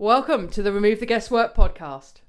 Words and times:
Welcome 0.00 0.48
to 0.50 0.62
the 0.62 0.70
Remove 0.70 1.00
the 1.00 1.06
Guesswork 1.06 1.56
podcast. 1.56 2.20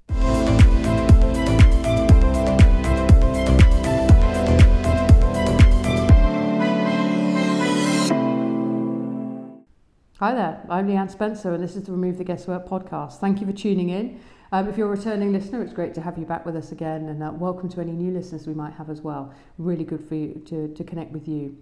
Hi 10.18 10.34
there, 10.34 10.66
I'm 10.68 10.88
Leanne 10.88 11.12
Spencer, 11.12 11.54
and 11.54 11.64
this 11.64 11.76
is 11.76 11.84
the 11.84 11.92
Remove 11.92 12.18
the 12.18 12.24
Guesswork 12.24 12.68
podcast. 12.68 13.20
Thank 13.20 13.40
you 13.40 13.46
for 13.46 13.54
tuning 13.54 13.90
in. 13.90 14.20
Um, 14.52 14.68
if 14.68 14.76
you're 14.76 14.88
a 14.88 14.98
returning 14.98 15.32
listener, 15.32 15.62
it's 15.62 15.72
great 15.72 15.94
to 15.94 16.02
have 16.02 16.18
you 16.18 16.26
back 16.26 16.48
with 16.48 16.56
us 16.56 16.72
again, 16.72 17.08
and 17.08 17.22
uh, 17.22 17.32
welcome 17.32 17.70
to 17.70 17.82
any 17.82 17.92
new 17.92 18.12
listeners 18.12 18.48
we 18.48 18.56
might 18.56 18.74
have 18.74 18.90
as 18.90 19.02
well. 19.02 19.32
Really 19.60 19.84
good 19.84 20.04
for 20.04 20.16
you 20.16 20.42
to, 20.48 20.70
to 20.70 20.84
connect 20.84 21.12
with 21.12 21.28
you. 21.28 21.56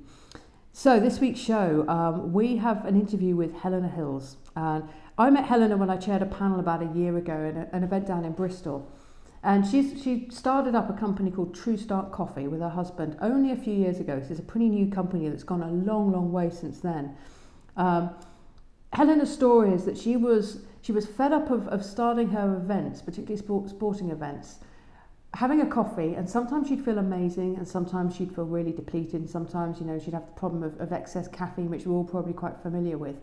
So, 0.72 1.00
this 1.02 1.20
week's 1.20 1.40
show, 1.40 1.86
um, 1.90 2.32
we 2.32 2.58
have 2.58 2.86
an 2.86 2.96
interview 2.96 3.36
with 3.36 3.54
Helena 3.56 3.90
Hills. 3.90 4.38
And 4.56 4.88
I 5.18 5.30
met 5.32 5.46
Helena 5.46 5.78
when 5.78 5.90
I 5.90 5.98
chaired 5.98 6.22
a 6.22 6.28
panel 6.28 6.60
about 6.60 6.84
a 6.84 6.98
year 6.98 7.18
ago 7.18 7.34
at 7.34 7.74
an 7.74 7.84
event 7.84 8.06
down 8.06 8.24
in 8.24 8.34
Bristol. 8.34 8.92
And 9.44 9.66
she's, 9.66 10.02
she 10.04 10.28
started 10.30 10.76
up 10.76 10.90
a 10.90 10.94
company 10.94 11.32
called 11.32 11.56
True 11.56 11.78
Start 11.78 12.12
Coffee 12.12 12.48
with 12.48 12.60
her 12.62 12.70
husband 12.70 13.18
only 13.22 13.52
a 13.52 13.56
few 13.56 13.74
years 13.74 14.00
ago. 14.00 14.22
So 14.22 14.32
it's 14.32 14.40
a 14.40 14.44
pretty 14.44 14.70
new 14.70 14.92
company 14.92 15.28
that's 15.30 15.44
gone 15.44 15.64
a 15.64 15.72
long, 15.72 16.12
long 16.12 16.32
way 16.32 16.50
since 16.50 16.80
then. 16.80 17.16
Um, 17.78 18.12
Helena's 18.94 19.34
story 19.34 19.74
is 19.74 19.86
that 19.86 19.98
she 19.98 20.18
was 20.18 20.62
she 20.82 20.92
was 20.92 21.06
fed 21.06 21.34
up 21.34 21.50
of, 21.50 21.68
of 21.68 21.84
starting 21.84 22.30
her 22.30 22.56
events, 22.56 23.02
particularly 23.02 23.38
sport, 23.38 23.70
sporting 23.70 24.10
events, 24.10 24.60
having 25.34 25.60
a 25.60 25.66
coffee, 25.66 26.14
and 26.14 26.30
sometimes 26.30 26.70
she'd 26.70 26.84
feel 26.86 26.98
amazing, 26.98 27.58
and 27.58 27.68
sometimes 27.68 28.16
she'd 28.16 28.34
feel 28.34 28.46
really 28.46 28.72
depleted, 28.72 29.16
and 29.16 29.30
sometimes, 29.30 29.82
you 29.82 29.86
know, 29.86 30.00
she'd 30.00 30.14
have 30.14 30.26
the 30.26 30.40
problem 30.40 30.64
of, 30.64 30.80
of 30.80 30.94
excess 30.94 31.28
caffeine, 31.28 31.70
which 31.70 31.86
we're 31.86 31.94
all 31.94 32.06
probably 32.06 32.32
quite 32.32 32.58
familiar 32.62 32.98
with. 32.98 33.18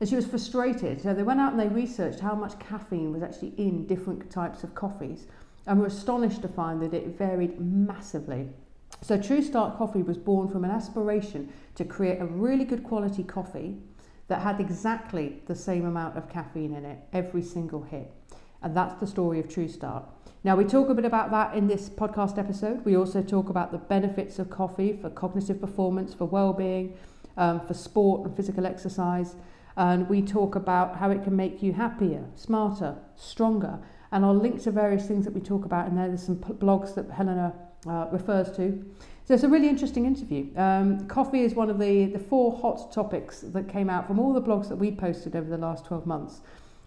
And 0.00 0.08
she 0.08 0.16
was 0.16 0.26
frustrated. 0.26 1.02
So 1.02 1.12
they 1.12 1.22
went 1.22 1.40
out 1.40 1.52
and 1.52 1.60
they 1.60 1.68
researched 1.68 2.20
how 2.20 2.34
much 2.34 2.58
caffeine 2.58 3.12
was 3.12 3.22
actually 3.22 3.52
in 3.58 3.86
different 3.86 4.30
types 4.30 4.64
of 4.64 4.74
coffees, 4.74 5.26
and 5.66 5.78
were 5.78 5.86
astonished 5.86 6.42
to 6.42 6.48
find 6.48 6.80
that 6.82 6.94
it 6.94 7.18
varied 7.18 7.60
massively. 7.60 8.48
So 9.02 9.20
True 9.20 9.42
Start 9.42 9.76
Coffee 9.76 10.02
was 10.02 10.16
born 10.16 10.48
from 10.48 10.64
an 10.64 10.70
aspiration 10.70 11.52
to 11.74 11.84
create 11.84 12.20
a 12.20 12.26
really 12.26 12.64
good 12.64 12.82
quality 12.82 13.22
coffee 13.22 13.76
that 14.28 14.40
had 14.40 14.60
exactly 14.60 15.42
the 15.46 15.54
same 15.54 15.84
amount 15.84 16.16
of 16.16 16.28
caffeine 16.28 16.74
in 16.74 16.84
it 16.84 16.98
every 17.12 17.42
single 17.42 17.82
hit. 17.82 18.10
And 18.62 18.76
that's 18.76 18.94
the 19.00 19.06
story 19.06 19.38
of 19.38 19.48
True 19.48 19.68
Start. 19.68 20.04
Now, 20.44 20.56
we 20.56 20.64
talk 20.64 20.88
a 20.88 20.94
bit 20.94 21.04
about 21.04 21.30
that 21.30 21.54
in 21.54 21.66
this 21.66 21.88
podcast 21.88 22.38
episode. 22.38 22.84
We 22.84 22.96
also 22.96 23.22
talk 23.22 23.48
about 23.48 23.72
the 23.72 23.78
benefits 23.78 24.38
of 24.38 24.48
coffee 24.48 24.98
for 25.00 25.10
cognitive 25.10 25.60
performance, 25.60 26.14
for 26.14 26.24
well 26.24 26.52
being, 26.52 26.96
um, 27.36 27.60
for 27.60 27.74
sport 27.74 28.26
and 28.26 28.36
physical 28.36 28.66
exercise. 28.66 29.34
And 29.80 30.06
we 30.10 30.20
talk 30.20 30.56
about 30.56 30.96
how 30.98 31.10
it 31.10 31.24
can 31.24 31.34
make 31.34 31.62
you 31.62 31.72
happier, 31.72 32.22
smarter, 32.34 32.98
stronger. 33.16 33.78
And 34.12 34.26
I'll 34.26 34.36
link 34.36 34.62
to 34.64 34.70
various 34.70 35.06
things 35.06 35.24
that 35.24 35.32
we 35.32 35.40
talk 35.40 35.64
about 35.64 35.88
in 35.88 35.96
there. 35.96 36.06
There's 36.06 36.22
some 36.22 36.36
blogs 36.36 36.94
that 36.96 37.10
Helena 37.10 37.54
uh, 37.88 38.08
refers 38.12 38.54
to. 38.58 38.84
So 39.24 39.32
it's 39.32 39.42
a 39.42 39.48
really 39.48 39.70
interesting 39.70 40.04
interview. 40.04 40.48
Um, 40.54 41.06
coffee 41.08 41.44
is 41.44 41.54
one 41.54 41.70
of 41.70 41.78
the, 41.78 42.04
the 42.04 42.18
four 42.18 42.58
hot 42.58 42.92
topics 42.92 43.40
that 43.40 43.70
came 43.70 43.88
out 43.88 44.06
from 44.06 44.18
all 44.18 44.34
the 44.34 44.42
blogs 44.42 44.68
that 44.68 44.76
we 44.76 44.92
posted 44.92 45.34
over 45.34 45.48
the 45.48 45.56
last 45.56 45.86
12 45.86 46.04
months. 46.04 46.42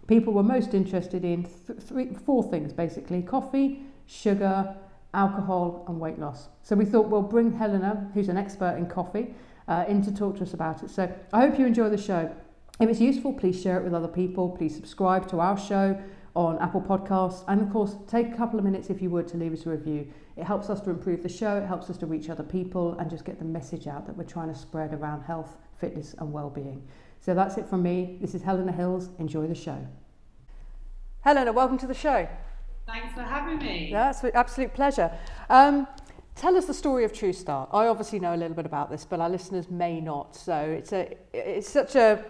People 0.06 0.32
were 0.32 0.44
most 0.44 0.72
interested 0.72 1.24
in 1.24 1.48
th- 1.66 1.80
three, 1.80 2.14
four 2.24 2.44
things 2.44 2.72
basically 2.72 3.22
coffee, 3.22 3.82
sugar, 4.06 4.72
alcohol, 5.14 5.84
and 5.88 5.98
weight 5.98 6.20
loss. 6.20 6.48
So 6.62 6.76
we 6.76 6.84
thought 6.84 7.08
we'll 7.08 7.22
bring 7.22 7.54
Helena, 7.54 8.08
who's 8.14 8.28
an 8.28 8.36
expert 8.36 8.76
in 8.76 8.86
coffee, 8.86 9.34
uh, 9.66 9.84
in 9.88 10.00
to 10.02 10.14
talk 10.14 10.36
to 10.36 10.42
us 10.42 10.54
about 10.54 10.84
it. 10.84 10.90
So 10.90 11.12
I 11.32 11.40
hope 11.40 11.58
you 11.58 11.66
enjoy 11.66 11.88
the 11.88 11.98
show. 11.98 12.32
If 12.80 12.88
it's 12.88 13.00
useful, 13.00 13.32
please 13.32 13.60
share 13.60 13.78
it 13.78 13.84
with 13.84 13.94
other 13.94 14.08
people. 14.08 14.48
Please 14.48 14.74
subscribe 14.74 15.28
to 15.28 15.38
our 15.38 15.56
show 15.56 15.96
on 16.34 16.58
Apple 16.58 16.80
Podcasts. 16.80 17.44
And 17.46 17.62
of 17.62 17.70
course, 17.70 17.96
take 18.08 18.32
a 18.32 18.36
couple 18.36 18.58
of 18.58 18.64
minutes 18.64 18.90
if 18.90 19.00
you 19.00 19.10
would 19.10 19.28
to 19.28 19.36
leave 19.36 19.52
us 19.52 19.64
a 19.64 19.70
review. 19.70 20.12
It 20.36 20.42
helps 20.42 20.68
us 20.68 20.80
to 20.80 20.90
improve 20.90 21.22
the 21.22 21.28
show, 21.28 21.56
it 21.56 21.66
helps 21.66 21.88
us 21.88 21.96
to 21.98 22.06
reach 22.06 22.28
other 22.28 22.42
people 22.42 22.98
and 22.98 23.08
just 23.08 23.24
get 23.24 23.38
the 23.38 23.44
message 23.44 23.86
out 23.86 24.06
that 24.06 24.16
we're 24.16 24.24
trying 24.24 24.52
to 24.52 24.58
spread 24.58 24.92
around 24.92 25.22
health, 25.22 25.56
fitness, 25.78 26.16
and 26.18 26.32
well-being. 26.32 26.82
So 27.20 27.32
that's 27.32 27.56
it 27.58 27.68
from 27.68 27.82
me. 27.82 28.18
This 28.20 28.34
is 28.34 28.42
Helena 28.42 28.72
Hills. 28.72 29.10
Enjoy 29.20 29.46
the 29.46 29.54
show. 29.54 29.86
Helena, 31.20 31.52
welcome 31.52 31.78
to 31.78 31.86
the 31.86 31.94
show. 31.94 32.28
Thanks 32.86 33.14
for 33.14 33.22
having 33.22 33.58
me. 33.58 33.90
Yeah, 33.92 34.10
it's 34.10 34.24
an 34.24 34.32
absolute 34.34 34.74
pleasure. 34.74 35.16
Um, 35.48 35.86
tell 36.34 36.56
us 36.56 36.66
the 36.66 36.74
story 36.74 37.04
of 37.04 37.12
True 37.12 37.32
Start. 37.32 37.70
I 37.72 37.86
obviously 37.86 38.18
know 38.18 38.34
a 38.34 38.36
little 38.36 38.56
bit 38.56 38.66
about 38.66 38.90
this, 38.90 39.04
but 39.04 39.20
our 39.20 39.30
listeners 39.30 39.70
may 39.70 40.00
not. 40.00 40.34
So 40.34 40.56
it's 40.56 40.92
a 40.92 41.16
it's 41.32 41.68
such 41.68 41.94
a 41.94 42.24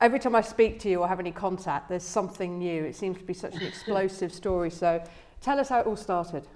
every 0.00 0.18
time 0.18 0.34
I 0.34 0.40
speak 0.40 0.78
to 0.80 0.88
you 0.88 1.00
or 1.00 1.08
have 1.08 1.20
any 1.20 1.32
contact, 1.32 1.88
there's 1.88 2.04
something 2.04 2.58
new. 2.58 2.84
It 2.84 2.96
seems 2.96 3.18
to 3.18 3.24
be 3.24 3.34
such 3.34 3.54
an 3.54 3.62
explosive 3.66 4.32
story. 4.32 4.70
So 4.70 5.02
tell 5.40 5.58
us 5.58 5.68
how 5.68 5.80
it 5.80 5.86
all 5.86 5.96
started. 5.96 6.46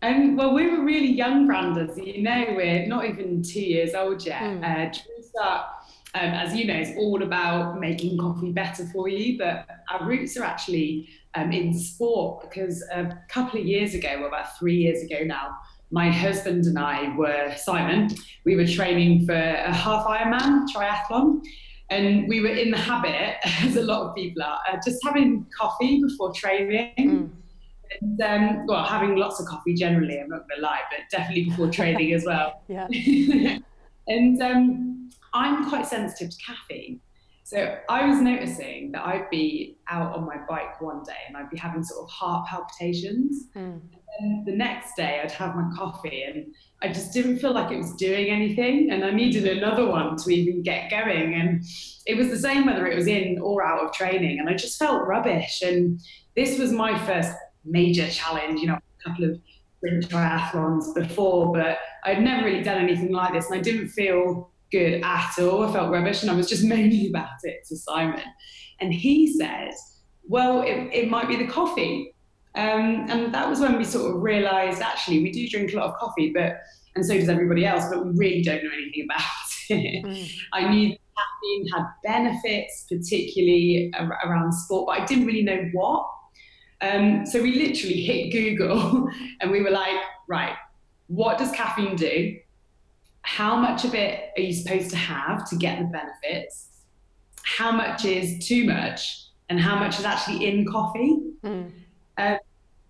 Um, 0.00 0.36
well, 0.36 0.54
we 0.54 0.70
were 0.70 0.84
really 0.84 1.10
young 1.10 1.46
branders. 1.46 1.96
You 1.98 2.22
know, 2.22 2.46
we're 2.54 2.86
not 2.86 3.04
even 3.04 3.42
two 3.42 3.60
years 3.60 3.94
old 3.94 4.24
yet. 4.24 4.42
Mm. 4.42 4.62
Uh, 4.62 4.92
True 4.92 5.22
Start, 5.24 5.66
um, 6.14 6.30
as 6.30 6.54
you 6.54 6.66
know, 6.66 6.78
is 6.78 6.92
all 6.96 7.22
about 7.22 7.80
making 7.80 8.16
coffee 8.18 8.52
better 8.52 8.86
for 8.92 9.08
you. 9.08 9.38
But 9.38 9.66
our 9.90 10.06
roots 10.06 10.36
are 10.36 10.44
actually 10.44 11.08
um, 11.34 11.50
in 11.50 11.76
sport 11.76 12.48
because 12.48 12.82
a 12.92 13.18
couple 13.28 13.58
of 13.58 13.66
years 13.66 13.94
ago, 13.94 14.18
well, 14.18 14.28
about 14.28 14.56
three 14.56 14.76
years 14.76 15.02
ago 15.02 15.24
now, 15.24 15.56
my 15.90 16.10
husband 16.10 16.66
and 16.66 16.78
I 16.78 17.16
were 17.16 17.52
Simon. 17.56 18.14
We 18.44 18.54
were 18.54 18.66
training 18.66 19.26
for 19.26 19.34
a 19.34 19.72
half 19.72 20.06
Ironman 20.06 20.66
triathlon. 20.68 21.42
And 21.90 22.28
we 22.28 22.40
were 22.40 22.48
in 22.48 22.70
the 22.70 22.78
habit, 22.78 23.36
as 23.62 23.76
a 23.76 23.82
lot 23.82 24.08
of 24.08 24.14
people 24.14 24.42
are, 24.42 24.58
uh, 24.70 24.76
just 24.84 24.98
having 25.04 25.46
coffee 25.56 26.02
before 26.02 26.32
training. 26.32 26.92
Mm. 26.98 27.30
And, 28.02 28.20
um, 28.20 28.66
well, 28.66 28.84
having 28.84 29.16
lots 29.16 29.40
of 29.40 29.46
coffee 29.46 29.74
generally, 29.74 30.20
I'm 30.20 30.28
not 30.28 30.46
going 30.48 30.60
to 30.60 30.62
lie, 30.62 30.80
but 30.90 31.00
definitely 31.10 31.44
before 31.44 31.70
training 31.70 32.12
as 32.12 32.24
well. 32.24 32.62
yeah. 32.68 32.86
and 34.08 34.42
um, 34.42 35.10
I'm 35.32 35.68
quite 35.68 35.86
sensitive 35.86 36.30
to 36.30 36.36
caffeine. 36.44 37.00
So 37.48 37.78
I 37.88 38.06
was 38.06 38.20
noticing 38.20 38.92
that 38.92 39.06
I'd 39.06 39.30
be 39.30 39.78
out 39.88 40.14
on 40.14 40.26
my 40.26 40.36
bike 40.46 40.82
one 40.82 41.02
day 41.02 41.16
and 41.26 41.34
I'd 41.34 41.48
be 41.48 41.56
having 41.56 41.82
sort 41.82 42.04
of 42.04 42.10
heart 42.10 42.46
palpitations. 42.46 43.46
Mm. 43.56 43.80
And 44.18 44.46
the 44.46 44.52
next 44.52 44.96
day 44.96 45.22
I'd 45.24 45.30
have 45.30 45.56
my 45.56 45.66
coffee 45.74 46.24
and 46.24 46.52
I 46.82 46.88
just 46.88 47.14
didn't 47.14 47.38
feel 47.38 47.54
like 47.54 47.72
it 47.72 47.78
was 47.78 47.94
doing 47.94 48.28
anything. 48.28 48.90
And 48.90 49.02
I 49.02 49.12
needed 49.12 49.46
another 49.46 49.86
one 49.86 50.18
to 50.18 50.30
even 50.30 50.62
get 50.62 50.90
going. 50.90 51.36
And 51.36 51.64
it 52.04 52.18
was 52.18 52.28
the 52.28 52.38
same 52.38 52.66
whether 52.66 52.86
it 52.86 52.94
was 52.94 53.06
in 53.06 53.38
or 53.40 53.64
out 53.64 53.82
of 53.82 53.94
training. 53.94 54.40
And 54.40 54.50
I 54.50 54.52
just 54.52 54.78
felt 54.78 55.06
rubbish. 55.06 55.62
And 55.62 56.02
this 56.36 56.58
was 56.58 56.70
my 56.70 56.98
first 57.06 57.32
major 57.64 58.10
challenge, 58.10 58.60
you 58.60 58.66
know, 58.66 58.74
a 58.74 59.08
couple 59.08 59.24
of 59.24 59.40
sprint 59.78 60.06
triathlons 60.06 60.94
before, 60.94 61.50
but 61.54 61.78
I'd 62.04 62.20
never 62.20 62.44
really 62.44 62.62
done 62.62 62.76
anything 62.76 63.10
like 63.10 63.32
this. 63.32 63.48
And 63.48 63.58
I 63.58 63.62
didn't 63.62 63.88
feel 63.88 64.50
good 64.70 65.02
at 65.02 65.38
all. 65.38 65.66
I 65.68 65.72
felt 65.72 65.90
rubbish. 65.90 66.22
And 66.22 66.30
I 66.30 66.34
was 66.34 66.48
just 66.48 66.64
moaning 66.72 67.08
about 67.08 67.38
it 67.42 67.64
to 67.68 67.76
Simon. 67.76 68.22
And 68.80 68.92
he 68.92 69.32
said, 69.32 69.72
well, 70.24 70.62
it, 70.62 70.90
it 70.92 71.10
might 71.10 71.28
be 71.28 71.36
the 71.36 71.46
coffee. 71.46 72.14
Um, 72.54 73.06
and 73.08 73.32
that 73.32 73.48
was 73.48 73.60
when 73.60 73.76
we 73.76 73.84
sort 73.84 74.14
of 74.14 74.22
realized 74.22 74.82
actually 74.82 75.22
we 75.22 75.30
do 75.30 75.48
drink 75.48 75.72
a 75.72 75.76
lot 75.76 75.90
of 75.90 75.94
coffee, 75.96 76.32
but 76.34 76.56
and 76.94 77.04
so 77.04 77.14
does 77.14 77.28
everybody 77.28 77.64
else, 77.64 77.84
but 77.90 78.04
we 78.04 78.10
really 78.16 78.42
don't 78.42 78.64
know 78.64 78.70
anything 78.72 79.04
about 79.04 79.22
it. 79.70 80.04
Mm. 80.04 80.32
I 80.52 80.68
knew 80.68 80.96
caffeine 81.18 81.68
had 81.68 81.84
benefits, 82.02 82.86
particularly 82.88 83.92
around 84.24 84.52
sport, 84.52 84.86
but 84.88 85.00
I 85.00 85.04
didn't 85.04 85.26
really 85.26 85.42
know 85.42 85.68
what. 85.72 86.08
Um, 86.80 87.26
so 87.26 87.42
we 87.42 87.54
literally 87.54 88.02
hit 88.02 88.32
Google 88.32 89.10
and 89.40 89.50
we 89.50 89.62
were 89.62 89.70
like, 89.70 90.00
right, 90.28 90.54
what 91.08 91.38
does 91.38 91.50
caffeine 91.52 91.96
do? 91.96 92.36
How 93.28 93.56
much 93.56 93.84
of 93.84 93.94
it 93.94 94.30
are 94.36 94.40
you 94.40 94.54
supposed 94.54 94.88
to 94.88 94.96
have 94.96 95.48
to 95.50 95.56
get 95.56 95.78
the 95.78 95.84
benefits? 95.84 96.68
How 97.44 97.70
much 97.70 98.06
is 98.06 98.44
too 98.44 98.64
much? 98.64 99.26
And 99.50 99.60
how 99.60 99.78
much 99.78 99.98
is 99.98 100.06
actually 100.06 100.46
in 100.46 100.66
coffee? 100.66 101.18
Mm. 101.44 101.70
Um, 102.16 102.38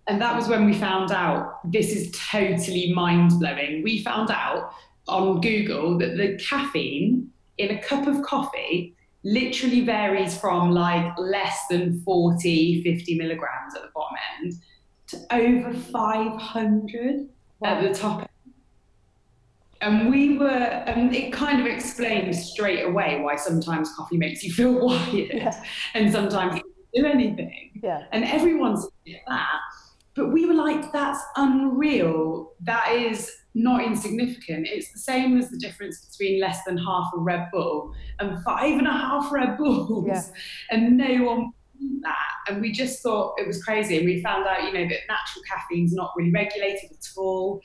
and 0.07 0.21
that 0.21 0.35
was 0.35 0.47
when 0.47 0.65
we 0.65 0.73
found 0.73 1.11
out 1.11 1.59
this 1.69 1.91
is 1.91 2.09
totally 2.11 2.93
mind 2.93 3.37
blowing. 3.37 3.83
We 3.83 4.01
found 4.01 4.31
out 4.31 4.71
on 5.09 5.41
Google 5.41 5.97
that 5.99 6.15
the 6.15 6.37
caffeine 6.37 7.29
in 7.57 7.71
a 7.71 7.81
cup 7.81 8.07
of 8.07 8.23
coffee 8.23 8.95
literally 9.23 9.81
varies 9.81 10.37
from 10.37 10.71
like 10.71 11.13
less 11.17 11.59
than 11.69 12.01
40, 12.01 12.81
50 12.81 13.15
milligrams 13.15 13.75
at 13.75 13.81
the 13.81 13.89
bottom 13.93 14.17
end 14.41 14.53
to 15.07 15.17
over 15.31 15.73
500 15.73 17.27
wow. 17.59 17.69
at 17.69 17.83
the 17.83 17.93
top. 17.93 18.28
And 19.81 20.09
we 20.09 20.37
were, 20.37 20.47
and 20.47 21.15
it 21.15 21.31
kind 21.31 21.61
of 21.61 21.65
explained 21.65 22.35
straight 22.35 22.83
away 22.83 23.21
why 23.21 23.35
sometimes 23.35 23.93
coffee 23.95 24.17
makes 24.17 24.43
you 24.43 24.51
feel 24.51 24.73
wired 24.85 25.29
yeah. 25.33 25.63
and 25.93 26.11
sometimes 26.11 26.57
it 26.57 26.63
doesn't 26.63 26.93
do 26.93 27.05
anything. 27.05 27.71
Yeah. 27.81 28.03
And 28.11 28.25
everyone's 28.25 28.87
that. 29.27 29.59
But 30.15 30.33
we 30.33 30.45
were 30.45 30.53
like, 30.53 30.91
that's 30.91 31.21
unreal. 31.37 32.51
That 32.61 32.91
is 32.91 33.31
not 33.53 33.83
insignificant. 33.83 34.67
It's 34.67 34.91
the 34.91 34.99
same 34.99 35.37
as 35.37 35.49
the 35.49 35.57
difference 35.57 36.05
between 36.05 36.41
less 36.41 36.63
than 36.65 36.77
half 36.77 37.11
a 37.15 37.19
Red 37.19 37.47
Bull 37.51 37.93
and 38.19 38.43
five 38.43 38.77
and 38.77 38.87
a 38.87 38.91
half 38.91 39.31
Red 39.31 39.57
Bulls. 39.57 40.07
Yeah. 40.07 40.21
And 40.71 40.97
no 40.97 41.23
one 41.23 41.51
that. 42.01 42.15
and 42.47 42.61
we 42.61 42.71
just 42.71 43.01
thought 43.01 43.35
it 43.37 43.47
was 43.47 43.63
crazy. 43.63 43.97
And 43.97 44.05
we 44.05 44.21
found 44.21 44.45
out, 44.47 44.63
you 44.63 44.73
know, 44.73 44.87
that 44.87 44.99
natural 45.07 45.43
caffeine's 45.49 45.93
not 45.93 46.11
really 46.15 46.31
regulated 46.31 46.91
at 46.91 47.07
all. 47.17 47.61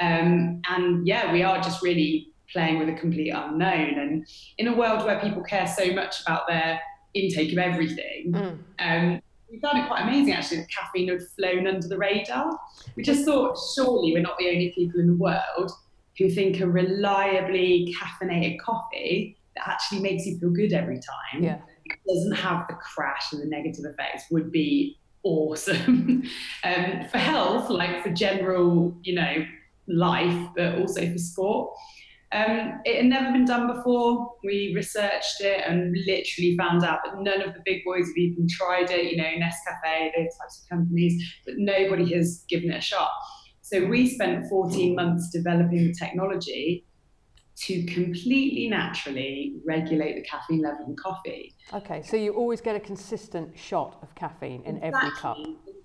Um, 0.00 0.60
and 0.68 1.06
yeah, 1.06 1.32
we 1.32 1.42
are 1.42 1.60
just 1.60 1.82
really 1.82 2.28
playing 2.52 2.78
with 2.78 2.88
a 2.88 2.94
complete 2.94 3.30
unknown. 3.30 3.98
And 3.98 4.26
in 4.58 4.68
a 4.68 4.74
world 4.74 5.04
where 5.04 5.20
people 5.20 5.42
care 5.42 5.66
so 5.66 5.92
much 5.92 6.22
about 6.22 6.46
their 6.48 6.80
intake 7.14 7.52
of 7.52 7.58
everything, 7.58 8.32
mm. 8.32 8.58
um, 8.78 9.20
we 9.50 9.60
found 9.60 9.78
it 9.78 9.86
quite 9.86 10.02
amazing 10.02 10.32
actually 10.32 10.58
that 10.58 10.70
caffeine 10.70 11.08
had 11.08 11.22
flown 11.36 11.66
under 11.66 11.86
the 11.86 11.98
radar. 11.98 12.58
We 12.96 13.02
just 13.02 13.24
thought, 13.24 13.56
surely 13.74 14.12
we're 14.12 14.22
not 14.22 14.38
the 14.38 14.48
only 14.48 14.72
people 14.74 15.00
in 15.00 15.06
the 15.06 15.16
world 15.16 15.70
who 16.18 16.30
think 16.30 16.60
a 16.60 16.66
reliably 16.66 17.94
caffeinated 17.98 18.60
coffee 18.60 19.36
that 19.56 19.68
actually 19.68 20.00
makes 20.00 20.26
you 20.26 20.38
feel 20.38 20.50
good 20.50 20.72
every 20.72 20.96
time 20.96 21.42
yeah. 21.42 21.58
doesn't 22.08 22.36
have 22.36 22.66
the 22.68 22.74
crash 22.74 23.32
and 23.32 23.42
the 23.42 23.46
negative 23.46 23.84
effects 23.84 24.24
would 24.30 24.50
be 24.50 24.98
awesome 25.22 26.22
um, 26.64 27.08
for 27.10 27.18
health, 27.18 27.70
like 27.70 28.02
for 28.02 28.10
general, 28.10 28.96
you 29.02 29.14
know, 29.14 29.44
life, 29.88 30.48
but 30.56 30.78
also 30.78 31.10
for 31.10 31.18
sport. 31.18 31.70
Um, 32.32 32.80
it 32.84 32.96
had 32.96 33.06
never 33.06 33.30
been 33.30 33.44
done 33.44 33.72
before. 33.72 34.34
We 34.42 34.72
researched 34.74 35.40
it 35.40 35.62
and 35.66 35.96
literally 36.04 36.56
found 36.58 36.82
out 36.82 36.98
that 37.04 37.14
none 37.20 37.40
of 37.40 37.54
the 37.54 37.60
big 37.64 37.84
boys 37.84 38.08
have 38.08 38.16
even 38.16 38.48
tried 38.50 38.90
it, 38.90 39.12
you 39.12 39.16
know, 39.16 39.22
Nescafe, 39.22 40.10
those 40.16 40.36
types 40.36 40.62
of 40.62 40.68
companies, 40.68 41.22
but 41.46 41.54
nobody 41.58 42.12
has 42.14 42.44
given 42.48 42.72
it 42.72 42.78
a 42.78 42.80
shot. 42.80 43.10
So 43.60 43.86
we 43.86 44.08
spent 44.10 44.48
14 44.48 44.96
months 44.96 45.30
developing 45.30 45.86
the 45.86 45.94
technology 45.94 46.84
to 47.56 47.84
completely 47.84 48.68
naturally 48.68 49.54
regulate 49.64 50.16
the 50.16 50.22
caffeine 50.22 50.60
level 50.60 50.86
in 50.88 50.96
coffee. 50.96 51.54
Okay, 51.72 52.02
so 52.02 52.16
you 52.16 52.32
always 52.32 52.60
get 52.60 52.74
a 52.74 52.80
consistent 52.80 53.56
shot 53.56 53.98
of 54.02 54.12
caffeine 54.16 54.64
in 54.64 54.78
exactly, 54.78 54.98
every 54.98 55.10
cup. 55.20 55.36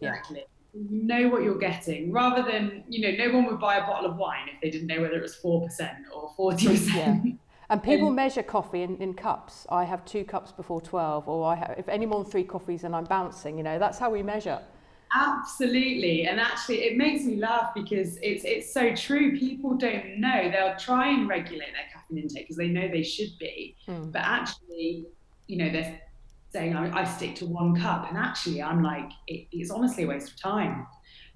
Exactly. 0.02 0.38
Yeah 0.40 0.44
you 0.74 1.04
know 1.04 1.28
what 1.30 1.44
you're 1.44 1.58
getting 1.58 2.12
rather 2.12 2.44
than 2.50 2.84
you 2.88 3.02
know 3.02 3.26
no 3.26 3.34
one 3.34 3.46
would 3.46 3.60
buy 3.60 3.78
a 3.78 3.82
bottle 3.82 4.10
of 4.10 4.18
wine 4.18 4.48
if 4.54 4.62
they 4.62 4.70
didn't 4.70 4.88
know 4.88 5.02
whether 5.02 5.16
it 5.16 5.22
was 5.22 5.36
4% 5.36 5.70
or 6.14 6.32
40% 6.38 6.94
yeah. 6.94 7.32
and 7.70 7.84
people 7.84 8.12
measure 8.12 8.44
coffee 8.44 8.84
in, 8.84 8.98
in 8.98 9.14
cups. 9.14 9.66
I 9.70 9.84
have 9.84 10.06
two 10.06 10.24
cups 10.24 10.52
before 10.52 10.82
12 10.82 11.28
or 11.28 11.52
i 11.52 11.56
have 11.56 11.76
if 11.78 11.90
any 11.90 12.06
more 12.06 12.24
than 12.24 12.32
three 12.32 12.44
coffees 12.44 12.84
and 12.84 12.96
i'm 12.96 13.06
bouncing 13.06 13.58
you 13.58 13.64
know 13.64 13.80
that's 13.80 13.98
how 13.98 14.10
we 14.10 14.24
measure. 14.24 14.60
Absolutely. 15.12 16.28
And 16.28 16.40
actually 16.40 16.84
it 16.84 16.96
makes 16.96 17.24
me 17.24 17.38
laugh 17.38 17.74
because 17.74 18.18
it's 18.18 18.44
it's 18.44 18.72
so 18.72 18.94
true. 18.94 19.38
People 19.40 19.76
don't 19.76 20.20
know. 20.20 20.52
They'll 20.52 20.76
try 20.78 21.10
and 21.10 21.28
regulate 21.28 21.72
their 21.72 21.88
caffeine 21.92 22.20
intake 22.20 22.44
because 22.44 22.58
they 22.58 22.68
know 22.68 22.88
they 22.88 23.02
should 23.04 23.38
be. 23.40 23.76
Mm. 23.88 24.12
but 24.12 24.22
actually 24.22 25.08
you 25.48 25.58
know 25.58 25.72
they're 25.72 26.00
saying 26.52 26.76
I, 26.76 27.02
I, 27.02 27.04
stick 27.04 27.36
to 27.36 27.46
one 27.46 27.80
cup. 27.80 28.10
And 28.10 28.18
actually, 28.18 28.62
I'm 28.62 28.84
like, 28.84 29.10
it, 29.28 29.48
it's 29.52 29.72
honestly 29.72 30.04
a 30.04 30.08
waste 30.08 30.32
of 30.32 30.42
time. 30.42 30.88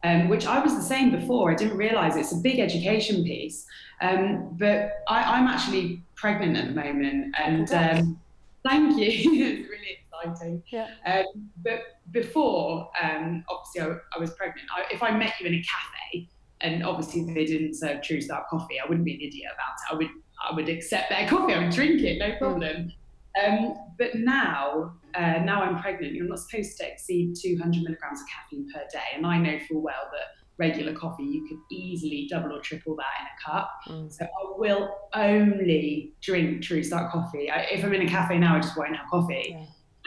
Um, 0.06 0.28
which 0.28 0.46
I 0.46 0.60
was 0.60 0.76
the 0.76 0.82
same 0.82 1.12
before. 1.12 1.50
I 1.50 1.56
didn't 1.56 1.78
realize 1.78 2.18
it's 2.18 2.34
a 2.34 2.38
big 2.38 2.60
education 2.60 3.24
piece. 3.24 3.66
Um, 4.02 4.50
but 4.60 5.04
I, 5.08 5.40
am 5.40 5.48
actually 5.48 6.04
pregnant 6.16 6.58
at 6.58 6.68
the 6.68 6.74
moment. 6.74 7.34
And 7.40 7.72
um, 7.72 8.20
thank 8.68 8.98
you. 8.98 9.08
it's 9.08 9.70
really 9.70 10.00
exciting. 10.26 10.62
Yeah. 10.68 10.90
Um, 11.06 11.50
but 11.64 11.80
before, 12.12 12.90
um, 13.02 13.46
obviously, 13.50 13.82
I, 13.82 14.18
I, 14.18 14.20
was 14.20 14.32
pregnant. 14.32 14.68
I, 14.76 14.94
if 14.94 15.02
I 15.02 15.12
met 15.12 15.34
you 15.40 15.48
in 15.48 15.54
a 15.54 15.64
cafe, 15.64 16.28
and 16.60 16.84
obviously 16.86 17.24
they 17.34 17.46
didn't 17.46 17.76
serve 17.76 18.02
True 18.02 18.20
Start 18.20 18.48
coffee, 18.50 18.80
I 18.84 18.88
wouldn't 18.88 19.06
be 19.06 19.14
an 19.14 19.22
idiot 19.22 19.52
about 19.54 19.74
it. 19.74 19.94
I 19.94 19.98
would 19.98 20.10
I 20.50 20.56
would 20.56 20.70
accept 20.70 21.10
their 21.10 21.28
coffee. 21.28 21.54
I 21.54 21.64
would 21.64 21.74
drink 21.74 22.02
it, 22.02 22.20
no 22.20 22.36
problem. 22.38 22.92
Um, 23.42 23.76
but 23.98 24.16
now, 24.16 24.94
uh, 25.16 25.40
now 25.44 25.64
I'm 25.64 25.82
pregnant, 25.82 26.14
you're 26.14 26.28
not 26.28 26.40
supposed 26.40 26.78
to 26.78 26.92
exceed 26.92 27.36
200 27.42 27.84
milligrams 27.84 28.22
of 28.22 28.28
caffeine 28.28 28.68
per 28.74 28.82
day. 28.92 29.16
And 29.16 29.26
I 29.26 29.38
know 29.38 29.60
full 29.68 29.82
well 29.82 30.10
that 30.12 30.44
regular 30.58 30.94
coffee, 30.94 31.24
you 31.24 31.48
could 31.48 31.58
easily 31.72 32.28
double 32.30 32.56
or 32.56 32.62
triple 32.62 32.96
that 32.96 33.06
in 33.22 33.28
a 33.28 33.52
cup. 33.52 33.72
Mm. 33.88 34.12
So 34.12 34.26
I 34.26 34.58
will 34.58 34.96
only 35.14 36.14
drink 36.22 36.62
True 36.62 36.84
Start 36.84 37.12
coffee. 37.12 37.50
I, 37.50 37.62
if 37.62 37.84
I'm 37.84 37.94
in 37.94 38.04
a 38.04 38.08
cafe 38.08 38.38
now, 38.38 38.56
I 38.56 38.60
just 38.60 38.78
won't 38.78 38.96
have 38.96 39.08
coffee. 39.10 39.58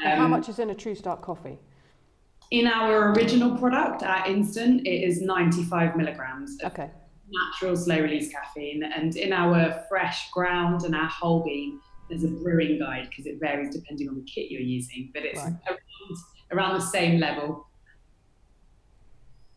Yeah. 0.00 0.12
Um, 0.12 0.18
how 0.18 0.28
much 0.28 0.48
is 0.48 0.58
in 0.58 0.70
a 0.70 0.74
True 0.74 0.94
Start 0.94 1.22
coffee? 1.22 1.58
In 2.52 2.68
our 2.68 3.12
original 3.12 3.58
product 3.58 4.04
at 4.04 4.28
Instant, 4.28 4.86
it 4.86 5.02
is 5.02 5.20
95 5.20 5.96
milligrams. 5.96 6.56
okay. 6.64 6.90
Natural 7.28 7.76
slow 7.76 7.98
release 7.98 8.30
caffeine. 8.30 8.84
And 8.84 9.16
in 9.16 9.32
our 9.32 9.84
fresh 9.88 10.30
ground 10.30 10.84
and 10.84 10.94
our 10.94 11.08
whole 11.08 11.42
bean, 11.42 11.80
there's 12.08 12.24
a 12.24 12.28
brewing 12.28 12.78
guide 12.78 13.08
because 13.10 13.26
it 13.26 13.38
varies 13.40 13.74
depending 13.74 14.08
on 14.08 14.16
the 14.16 14.22
kit 14.22 14.50
you're 14.50 14.60
using, 14.60 15.10
but 15.14 15.24
it's 15.24 15.40
right. 15.40 15.54
around, 15.68 16.18
around 16.52 16.74
the 16.74 16.84
same 16.86 17.18
level. 17.18 17.66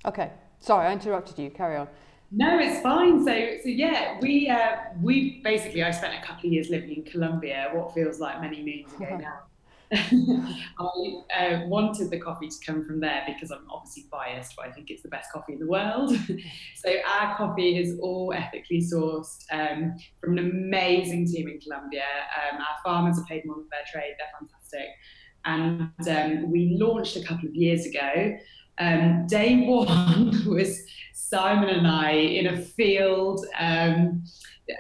Okay, 0.06 0.31
sorry, 0.60 0.88
I 0.88 0.94
interrupted 0.94 1.38
you. 1.38 1.50
Carry 1.50 1.75
on. 1.75 1.88
No, 2.31 2.60
it's 2.60 2.81
fine. 2.81 3.24
So, 3.25 3.57
so 3.63 3.69
yeah, 3.69 4.19
we 4.22 4.50
uh, 4.50 4.78
we 5.01 5.42
basically 5.44 5.84
I 5.84 5.92
spent 5.92 6.13
a 6.13 6.25
couple 6.25 6.48
of 6.48 6.54
years 6.54 6.69
living 6.69 6.96
in 6.96 7.04
Colombia, 7.04 7.69
what 7.74 7.94
feels 7.94 8.19
like 8.19 8.40
many 8.40 8.63
moons 8.63 8.94
ago 8.94 9.18
now. 9.18 9.40
I 9.91 10.83
uh, 11.36 11.65
wanted 11.65 12.12
the 12.12 12.19
coffee 12.19 12.47
to 12.47 12.56
come 12.63 12.83
from 12.83 13.00
there 13.00 13.24
because 13.25 13.50
I'm 13.50 13.65
obviously 13.71 14.06
biased, 14.12 14.56
but 14.56 14.68
I 14.68 14.71
think 14.71 14.91
it's 14.91 15.01
the 15.01 15.09
best 15.09 15.31
coffee 15.31 15.53
in 15.53 15.59
the 15.59 15.68
world. 15.68 16.15
so 16.75 16.94
our 17.18 17.36
coffee 17.36 17.77
is 17.77 17.97
all 18.00 18.31
ethically 18.31 18.81
sourced 18.81 19.44
um, 19.51 19.95
from 20.21 20.38
an 20.38 20.39
amazing 20.39 21.25
team 21.25 21.47
in 21.47 21.59
Colombia. 21.59 22.03
Um, 22.03 22.59
our 22.59 22.77
farmers 22.83 23.18
are 23.18 23.25
paid 23.25 23.45
more 23.45 23.56
than 23.56 23.68
fair 23.69 23.80
trade; 23.91 24.13
they're 24.19 24.27
fantastic. 24.39 24.89
And 25.45 26.07
um, 26.07 26.51
we 26.51 26.77
launched 26.80 27.15
a 27.15 27.24
couple 27.24 27.47
of 27.47 27.56
years 27.56 27.88
ago. 27.88 28.38
Um, 28.77 29.25
day 29.25 29.56
one 29.65 30.45
was 30.45 30.83
Simon 31.13 31.69
and 31.69 31.88
I 31.88 32.12
in 32.12 32.45
a 32.45 32.62
field 32.62 33.44
um, 33.57 34.24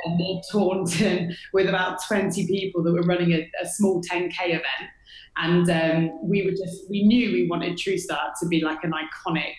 near 0.07 0.41
Taunton 0.51 1.35
with 1.51 1.67
about 1.67 1.99
20 2.07 2.45
people 2.45 2.83
that 2.83 2.93
were 2.93 3.01
running 3.01 3.31
a, 3.31 3.49
a 3.61 3.67
small 3.67 4.03
10k 4.03 4.49
event 4.49 4.91
and 5.37 5.69
um, 5.69 6.19
we 6.29 6.43
were 6.43 6.51
just, 6.51 6.89
we 6.89 7.03
knew 7.03 7.31
we 7.31 7.47
wanted 7.47 7.77
True 7.77 7.97
Start 7.97 8.33
to 8.41 8.47
be 8.47 8.61
like 8.61 8.83
an 8.83 8.91
iconic, 8.91 9.53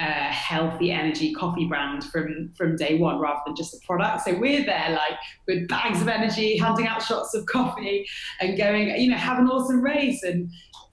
uh, 0.00 0.30
healthy 0.30 0.92
energy 0.92 1.34
coffee 1.34 1.66
brand 1.66 2.04
from 2.04 2.52
from 2.56 2.76
day 2.76 2.96
one 2.98 3.18
rather 3.18 3.40
than 3.46 3.56
just 3.56 3.74
a 3.74 3.78
product. 3.84 4.24
So 4.24 4.38
we're 4.38 4.64
there 4.64 4.90
like 4.90 5.18
with 5.48 5.66
bags 5.66 6.00
of 6.00 6.06
energy, 6.06 6.56
handing 6.56 6.86
out 6.86 7.02
shots 7.02 7.34
of 7.34 7.44
coffee 7.46 8.06
and 8.40 8.56
going, 8.56 8.88
you 9.00 9.10
know, 9.10 9.16
have 9.16 9.40
an 9.40 9.48
awesome 9.48 9.82
race. 9.82 10.22
And 10.22 10.50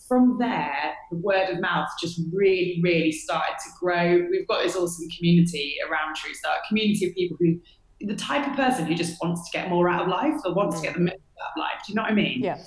from 0.07 0.37
there, 0.39 0.93
the 1.11 1.17
word 1.17 1.49
of 1.49 1.61
mouth 1.61 1.87
just 2.01 2.19
really, 2.33 2.79
really 2.83 3.11
started 3.11 3.55
to 3.63 3.69
grow. 3.79 4.27
We've 4.29 4.47
got 4.47 4.63
this 4.63 4.75
awesome 4.75 5.07
community 5.17 5.77
around 5.87 6.15
True 6.15 6.33
Start, 6.33 6.59
a 6.65 6.67
community 6.67 7.07
of 7.07 7.15
people 7.15 7.37
who, 7.39 7.59
the 8.01 8.15
type 8.15 8.47
of 8.47 8.55
person 8.55 8.85
who 8.85 8.95
just 8.95 9.21
wants 9.21 9.49
to 9.49 9.57
get 9.57 9.69
more 9.69 9.89
out 9.89 10.03
of 10.03 10.07
life 10.07 10.33
or 10.45 10.53
wants 10.53 10.77
to 10.77 10.81
get 10.81 10.95
the 10.95 10.99
most 10.99 11.13
out 11.13 11.51
of 11.55 11.59
life. 11.59 11.81
Do 11.85 11.91
you 11.91 11.95
know 11.95 12.01
what 12.03 12.11
I 12.11 12.15
mean? 12.15 12.41
Yeah. 12.41 12.57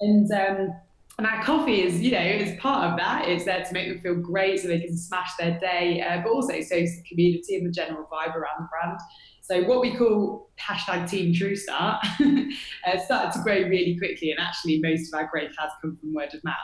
And 0.00 0.30
um, 0.32 0.74
and 1.22 1.30
our 1.30 1.44
coffee 1.44 1.82
is, 1.82 2.00
you 2.00 2.10
know, 2.10 2.20
is 2.20 2.58
part 2.58 2.90
of 2.90 2.98
that. 2.98 3.28
It's 3.28 3.44
there 3.44 3.62
to 3.62 3.72
make 3.72 3.88
them 3.88 4.00
feel 4.00 4.16
great 4.16 4.58
so 4.58 4.66
they 4.66 4.80
can 4.80 4.96
smash 4.96 5.30
their 5.38 5.56
day, 5.60 6.02
uh, 6.02 6.20
but 6.20 6.30
also 6.30 6.60
so 6.60 6.74
the 6.74 7.04
community 7.08 7.54
and 7.54 7.64
the 7.64 7.70
general 7.70 8.08
vibe 8.12 8.34
around 8.34 8.58
the 8.58 8.68
brand. 8.68 8.98
So 9.40 9.62
what 9.62 9.80
we 9.80 9.94
call 9.94 10.50
hashtag 10.58 11.08
Team 11.08 11.32
True 11.32 11.54
Start 11.54 12.04
uh, 12.20 12.98
started 13.04 13.32
to 13.34 13.42
grow 13.44 13.54
really 13.54 13.96
quickly, 13.98 14.32
and 14.32 14.40
actually 14.40 14.80
most 14.80 15.14
of 15.14 15.20
our 15.20 15.28
growth 15.28 15.52
has 15.60 15.70
come 15.80 15.96
from 16.00 16.12
word 16.12 16.34
of 16.34 16.42
mouth. 16.42 16.56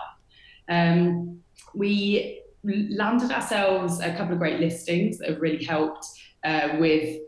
Um, 0.69 1.39
we 1.73 2.43
landed 2.65 3.31
ourselves 3.31 4.01
a 4.01 4.13
couple 4.13 4.33
of 4.33 4.41
great 4.41 4.59
listings 4.59 5.19
that 5.19 5.29
have 5.29 5.41
really 5.41 5.65
helped 5.65 6.05
uh, 6.43 6.71
with 6.81 7.21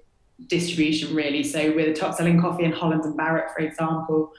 distribution, 0.48 1.14
really. 1.14 1.44
So 1.44 1.72
we're 1.76 1.86
the 1.86 1.94
top 1.94 2.16
selling 2.16 2.40
coffee 2.40 2.64
in 2.64 2.72
Holland 2.72 3.04
and 3.04 3.16
Barrett, 3.16 3.52
for 3.56 3.62
example. 3.62 4.32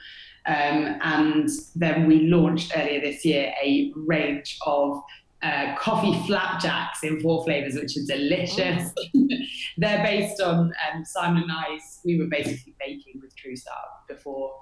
Um, 0.46 0.98
and 1.02 1.48
then 1.76 2.06
we 2.06 2.26
launched 2.26 2.72
earlier 2.76 3.00
this 3.00 3.24
year 3.24 3.52
a 3.62 3.92
range 3.94 4.58
of 4.66 5.00
uh, 5.42 5.74
coffee 5.76 6.20
flapjacks 6.26 7.02
in 7.02 7.20
four 7.20 7.44
flavors, 7.44 7.74
which 7.74 7.96
are 7.96 8.06
delicious. 8.06 8.92
Oh. 9.16 9.28
They're 9.78 10.02
based 10.02 10.40
on 10.40 10.72
um, 10.92 11.04
Simon 11.04 11.44
and 11.44 11.52
I's. 11.52 12.00
We 12.04 12.18
were 12.18 12.26
basically 12.26 12.74
baking 12.78 13.20
with 13.20 13.34
True 13.36 13.56
Start 13.56 13.86
before 14.08 14.54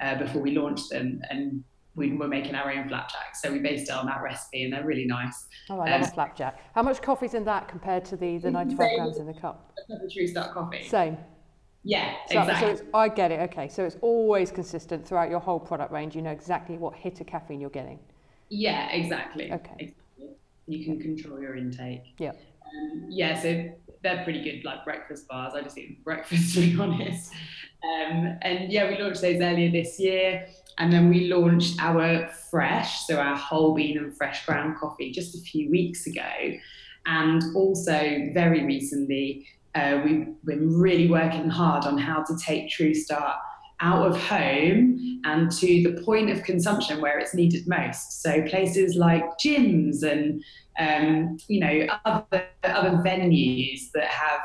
uh, 0.00 0.16
before 0.16 0.40
we 0.40 0.52
launched 0.52 0.90
them, 0.90 1.20
and 1.30 1.64
we 1.94 2.12
were 2.12 2.28
making 2.28 2.54
our 2.54 2.70
own 2.70 2.88
flapjacks. 2.88 3.42
So 3.42 3.50
we 3.50 3.58
based 3.58 3.88
it 3.88 3.92
on 3.92 4.06
that 4.06 4.22
recipe, 4.22 4.64
and 4.64 4.72
they're 4.72 4.84
really 4.84 5.06
nice. 5.06 5.46
Oh, 5.70 5.80
I 5.80 5.90
love 5.90 6.02
um, 6.02 6.10
flapjack. 6.10 6.60
How 6.74 6.82
much 6.82 7.02
coffee's 7.02 7.34
in 7.34 7.44
that 7.44 7.68
compared 7.68 8.04
to 8.06 8.16
the 8.16 8.38
the 8.38 8.50
95 8.50 8.96
grams 8.96 9.18
in 9.18 9.26
the 9.26 9.34
cup? 9.34 9.72
A 9.90 10.12
True 10.12 10.26
Start 10.26 10.52
coffee. 10.52 10.86
Same. 10.88 11.16
Yeah, 11.88 12.16
so, 12.30 12.40
exactly. 12.40 12.76
So 12.76 12.84
I 12.92 13.08
get 13.08 13.32
it. 13.32 13.40
Okay, 13.50 13.66
so 13.66 13.82
it's 13.82 13.96
always 14.02 14.50
consistent 14.50 15.08
throughout 15.08 15.30
your 15.30 15.40
whole 15.40 15.58
product 15.58 15.90
range. 15.90 16.14
You 16.14 16.20
know 16.20 16.30
exactly 16.30 16.76
what 16.76 16.94
hit 16.94 17.18
of 17.22 17.26
caffeine 17.26 17.62
you're 17.62 17.70
getting. 17.70 17.98
Yeah, 18.50 18.90
exactly. 18.90 19.50
Okay. 19.50 19.72
Exactly. 19.78 20.36
You 20.66 20.84
can 20.84 21.00
control 21.00 21.40
your 21.40 21.56
intake. 21.56 22.02
Yeah. 22.18 22.32
Um, 22.32 23.06
yeah, 23.08 23.40
so 23.40 23.70
they're 24.02 24.22
pretty 24.22 24.44
good, 24.44 24.66
like 24.66 24.84
breakfast 24.84 25.26
bars. 25.28 25.54
I 25.54 25.62
just 25.62 25.78
eat 25.78 26.04
breakfast 26.04 26.54
to 26.56 26.60
be 26.60 26.78
honest. 26.78 27.32
Um, 27.32 28.36
and 28.42 28.70
yeah, 28.70 28.90
we 28.90 29.02
launched 29.02 29.22
those 29.22 29.40
earlier 29.40 29.70
this 29.70 29.98
year. 29.98 30.46
And 30.76 30.92
then 30.92 31.08
we 31.08 31.28
launched 31.28 31.80
our 31.80 32.28
fresh, 32.50 33.06
so 33.06 33.16
our 33.16 33.34
whole 33.34 33.74
bean 33.74 33.96
and 33.96 34.14
fresh 34.14 34.44
ground 34.44 34.76
coffee 34.78 35.10
just 35.10 35.34
a 35.34 35.40
few 35.40 35.70
weeks 35.70 36.06
ago. 36.06 36.28
And 37.06 37.42
also, 37.56 38.28
very 38.34 38.66
recently, 38.66 39.46
uh, 39.74 40.00
we've 40.04 40.26
been 40.44 40.78
really 40.78 41.08
working 41.08 41.48
hard 41.48 41.84
on 41.84 41.98
how 41.98 42.22
to 42.24 42.36
take 42.44 42.70
True 42.70 42.94
Start 42.94 43.36
out 43.80 44.06
of 44.06 44.20
home 44.20 45.20
and 45.24 45.50
to 45.52 45.82
the 45.82 46.02
point 46.02 46.30
of 46.30 46.42
consumption 46.42 47.00
where 47.00 47.18
it's 47.18 47.34
needed 47.34 47.66
most. 47.68 48.22
So 48.22 48.42
places 48.42 48.96
like 48.96 49.24
gyms 49.38 50.02
and 50.02 50.42
um, 50.78 51.36
you 51.48 51.60
know 51.60 51.86
other 52.04 52.46
other 52.64 52.90
venues 53.04 53.90
that 53.94 54.08
have 54.08 54.40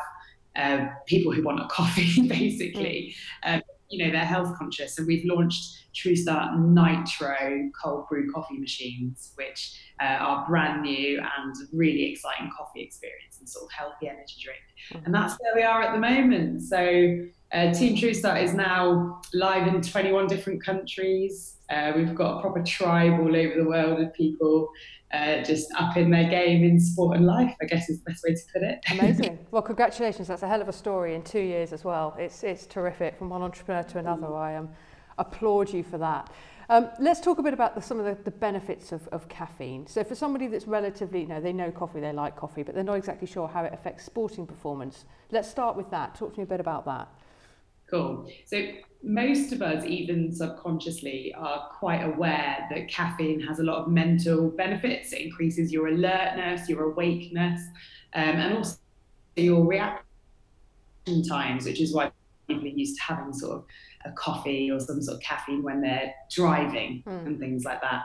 uh, 0.56 0.88
people 1.08 1.32
who 1.32 1.44
want 1.44 1.60
a 1.60 1.68
coffee, 1.68 2.22
basically. 2.28 3.16
Um, 3.44 3.62
you 3.94 4.04
know 4.04 4.12
they're 4.12 4.26
health 4.26 4.58
conscious, 4.58 4.98
and 4.98 5.06
we've 5.06 5.24
launched 5.26 5.86
True 5.94 6.16
Start 6.16 6.60
Nitro 6.60 7.70
cold 7.82 8.08
brew 8.10 8.32
coffee 8.34 8.58
machines, 8.58 9.34
which 9.36 9.80
uh, 10.02 10.06
are 10.06 10.48
brand 10.48 10.82
new 10.82 11.20
and 11.20 11.56
really 11.72 12.12
exciting 12.12 12.50
coffee 12.58 12.82
experience 12.82 13.38
and 13.40 13.48
sort 13.48 13.66
of 13.66 13.72
healthy 13.72 14.08
energy 14.08 14.36
drink. 14.44 14.60
Mm-hmm. 14.92 15.06
And 15.06 15.14
that's 15.14 15.36
where 15.40 15.54
we 15.56 15.62
are 15.62 15.84
at 15.84 15.94
the 15.94 16.00
moment. 16.00 16.64
So 16.64 17.28
uh, 17.54 17.72
Team 17.72 17.96
True 17.96 18.16
Start 18.16 18.42
is 18.42 18.56
now 18.56 19.22
live 19.36 19.68
in 19.68 19.80
21 19.82 20.26
different 20.26 20.64
countries. 20.64 21.58
Uh, 21.70 21.94
we've 21.96 22.16
got 22.16 22.40
a 22.40 22.42
proper 22.42 22.64
tribe 22.64 23.20
all 23.20 23.36
over 23.36 23.54
the 23.56 23.66
world 23.66 24.02
of 24.02 24.12
people 24.16 24.70
uh, 25.14 25.44
just 25.44 25.68
up 25.78 25.96
in 25.96 26.10
their 26.10 26.28
game 26.30 26.64
in 26.64 26.80
sport 26.80 27.18
and 27.18 27.26
life, 27.26 27.56
I 27.62 27.66
guess 27.66 27.90
is 27.90 28.04
the 28.04 28.12
best 28.12 28.24
way 28.28 28.34
to 28.34 28.42
put 28.52 28.64
it. 28.64 28.80
Amazing. 28.92 29.40
Well, 29.52 29.62
congratulations. 29.62 30.28
That's 30.28 30.42
a 30.42 30.48
hell 30.48 30.64
of 30.64 30.68
a 30.68 30.74
story 30.74 31.14
in 31.14 31.22
two 31.22 31.40
years 31.40 31.74
as 31.74 31.84
well. 31.84 32.16
It's, 32.18 32.44
it's 32.44 32.66
terrific 32.66 33.16
from 33.20 33.30
one 33.30 33.44
entrepreneur 33.44 33.84
to 33.84 34.00
another. 34.00 34.34
I 34.34 34.56
um, 34.56 34.70
applaud 35.20 35.72
you 35.72 35.84
for 35.84 36.00
that. 36.00 36.32
Um, 36.70 36.90
let's 37.00 37.20
talk 37.20 37.38
a 37.38 37.44
bit 37.44 37.54
about 37.54 37.76
the, 37.76 37.82
some 37.82 38.00
of 38.00 38.06
the, 38.06 38.24
the 38.24 38.32
benefits 38.32 38.92
of, 38.92 39.08
of 39.10 39.30
caffeine. 39.30 39.86
So 39.86 40.04
for 40.04 40.16
somebody 40.16 40.48
that's 40.48 40.66
relatively, 40.66 41.22
you 41.22 41.28
know, 41.28 41.40
they 41.40 41.54
know 41.54 41.70
coffee, 41.70 42.00
they 42.00 42.12
like 42.12 42.36
coffee, 42.36 42.64
but 42.64 42.74
they're 42.74 42.84
not 42.84 42.96
exactly 42.96 43.28
sure 43.28 43.48
how 43.48 43.64
it 43.64 43.74
affects 43.74 44.06
sporting 44.06 44.48
performance. 44.48 45.06
Let's 45.30 45.48
start 45.48 45.78
with 45.78 45.92
that. 45.92 46.16
Talk 46.16 46.34
to 46.34 46.40
me 46.40 46.44
a 46.46 46.48
bit 46.48 46.60
about 46.60 46.86
that. 46.86 47.10
Cool. 47.92 48.28
So 48.48 48.58
most 49.04 49.52
of 49.52 49.62
us, 49.62 49.84
even 49.86 50.34
subconsciously, 50.34 51.34
are 51.38 51.70
quite 51.78 52.04
aware 52.04 52.66
that 52.72 52.88
caffeine 52.88 53.40
has 53.42 53.60
a 53.60 53.64
lot 53.64 53.80
of 53.80 53.90
mental 53.90 54.50
benefits. 54.50 55.12
It 55.12 55.22
increases 55.22 55.72
your 55.74 55.90
alertness, 55.90 56.70
your 56.70 56.84
awakeness, 56.92 57.62
um, 58.14 58.24
and 58.24 58.58
also 58.58 58.78
your 59.36 59.66
reaction 59.66 60.04
times, 61.28 61.66
which 61.66 61.82
is 61.82 61.94
why 61.94 62.12
people 62.48 62.64
are 62.64 62.68
used 62.68 62.98
to 62.98 63.04
having 63.04 63.34
sort 63.34 63.58
of 63.58 63.66
a 64.06 64.12
coffee 64.12 64.72
or 64.72 64.80
some 64.80 65.02
sort 65.02 65.18
of 65.18 65.22
caffeine 65.22 65.64
when 65.64 65.82
they're 65.82 66.14
driving 66.32 67.04
mm. 67.06 67.26
and 67.26 67.40
things 67.40 67.66
like 67.66 67.82
that. 67.82 68.04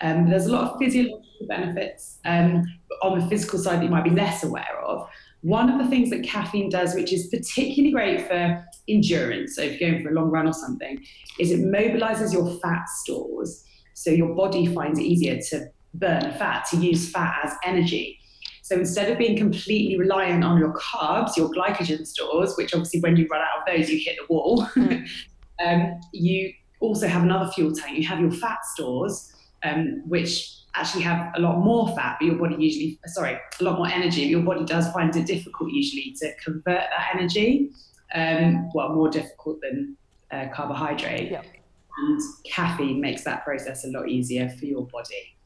Um, 0.00 0.28
there's 0.28 0.46
a 0.46 0.52
lot 0.52 0.72
of 0.72 0.78
physiological 0.78 1.46
benefits 1.48 2.18
um, 2.24 2.64
on 3.02 3.18
the 3.18 3.26
physical 3.26 3.58
side 3.58 3.78
that 3.78 3.84
you 3.84 3.90
might 3.90 4.04
be 4.04 4.10
less 4.10 4.42
aware 4.42 4.80
of. 4.84 5.08
One 5.42 5.70
of 5.70 5.78
the 5.78 5.88
things 5.88 6.10
that 6.10 6.22
caffeine 6.22 6.68
does, 6.68 6.94
which 6.94 7.12
is 7.12 7.28
particularly 7.28 7.92
great 7.92 8.26
for 8.26 8.64
endurance, 8.88 9.56
so 9.56 9.62
if 9.62 9.80
you're 9.80 9.90
going 9.90 10.02
for 10.02 10.10
a 10.10 10.14
long 10.14 10.30
run 10.30 10.46
or 10.46 10.52
something, 10.52 11.02
is 11.38 11.50
it 11.50 11.60
mobilizes 11.60 12.32
your 12.32 12.58
fat 12.60 12.88
stores. 12.88 13.64
So 13.94 14.10
your 14.10 14.34
body 14.34 14.66
finds 14.66 14.98
it 14.98 15.04
easier 15.04 15.38
to 15.50 15.66
burn 15.94 16.32
fat, 16.32 16.66
to 16.70 16.76
use 16.76 17.10
fat 17.10 17.40
as 17.44 17.54
energy. 17.64 18.18
So 18.62 18.76
instead 18.76 19.10
of 19.10 19.18
being 19.18 19.36
completely 19.36 19.98
reliant 19.98 20.44
on 20.44 20.58
your 20.58 20.72
carbs, 20.74 21.36
your 21.36 21.48
glycogen 21.48 22.06
stores, 22.06 22.54
which 22.56 22.72
obviously 22.72 23.00
when 23.00 23.16
you 23.16 23.26
run 23.28 23.40
out 23.40 23.60
of 23.60 23.66
those, 23.66 23.90
you 23.90 23.98
hit 23.98 24.16
the 24.16 24.32
wall, 24.32 24.64
mm. 24.76 25.08
um, 25.64 26.00
you 26.12 26.52
also 26.80 27.08
have 27.08 27.22
another 27.22 27.50
fuel 27.50 27.74
tank. 27.74 27.98
You 27.98 28.06
have 28.06 28.20
your 28.20 28.30
fat 28.30 28.64
stores, 28.64 29.32
um, 29.64 30.02
which 30.06 30.59
actually 30.74 31.02
have 31.02 31.32
a 31.36 31.40
lot 31.40 31.58
more 31.58 31.94
fat, 31.96 32.16
but 32.20 32.26
your 32.26 32.36
body 32.36 32.56
usually, 32.58 32.98
sorry, 33.06 33.38
a 33.60 33.64
lot 33.64 33.76
more 33.76 33.88
energy. 33.88 34.22
Your 34.22 34.42
body 34.42 34.64
does 34.64 34.90
find 34.92 35.14
it 35.16 35.26
difficult 35.26 35.70
usually 35.72 36.14
to 36.20 36.32
convert 36.42 36.64
that 36.64 37.10
energy. 37.14 37.70
Um, 38.14 38.70
well, 38.74 38.90
more 38.90 39.08
difficult 39.08 39.60
than 39.60 39.96
uh, 40.30 40.46
carbohydrate. 40.54 41.30
Yep. 41.30 41.46
And 41.98 42.20
caffeine 42.44 43.00
makes 43.00 43.24
that 43.24 43.44
process 43.44 43.84
a 43.84 43.88
lot 43.88 44.08
easier 44.08 44.48
for 44.48 44.64
your 44.64 44.86
body. 44.86 45.36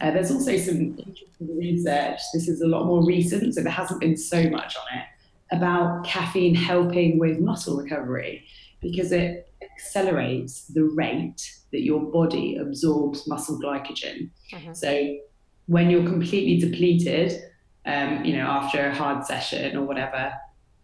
Uh, 0.00 0.10
there's 0.10 0.30
also 0.30 0.56
some 0.56 0.98
interesting 0.98 1.58
research. 1.58 2.18
This 2.32 2.48
is 2.48 2.60
a 2.60 2.66
lot 2.66 2.86
more 2.86 3.04
recent, 3.04 3.54
so 3.54 3.62
there 3.62 3.72
hasn't 3.72 4.00
been 4.00 4.16
so 4.16 4.48
much 4.48 4.76
on 4.76 4.98
it 4.98 5.04
about 5.52 6.04
caffeine 6.04 6.54
helping 6.54 7.18
with 7.18 7.38
muscle 7.38 7.76
recovery 7.76 8.46
because 8.80 9.12
it 9.12 9.52
accelerates 9.62 10.64
the 10.64 10.82
rate 10.82 11.56
that 11.72 11.82
your 11.82 12.00
body 12.00 12.56
absorbs 12.56 13.26
muscle 13.26 13.58
glycogen. 13.60 14.30
Mm-hmm. 14.52 14.72
So 14.74 15.16
when 15.66 15.90
you're 15.90 16.04
completely 16.04 16.58
depleted, 16.58 17.40
um, 17.86 18.24
you 18.24 18.36
know, 18.36 18.46
after 18.46 18.86
a 18.86 18.94
hard 18.94 19.24
session 19.24 19.76
or 19.76 19.84
whatever, 19.84 20.32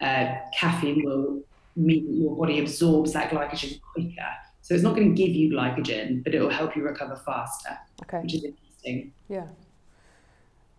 uh, 0.00 0.34
caffeine 0.58 1.04
will 1.04 1.42
mean 1.76 2.06
that 2.06 2.14
your 2.14 2.36
body 2.36 2.60
absorbs 2.60 3.12
that 3.12 3.30
glycogen 3.30 3.80
quicker. 3.92 4.28
So 4.62 4.74
it's 4.74 4.82
not 4.82 4.96
going 4.96 5.14
to 5.14 5.22
give 5.22 5.34
you 5.34 5.50
glycogen, 5.52 6.24
but 6.24 6.34
it 6.34 6.40
will 6.40 6.50
help 6.50 6.76
you 6.76 6.82
recover 6.82 7.16
faster, 7.16 7.76
okay. 8.02 8.20
which 8.20 8.34
is 8.34 8.44
interesting. 8.44 9.12
Yeah. 9.28 9.46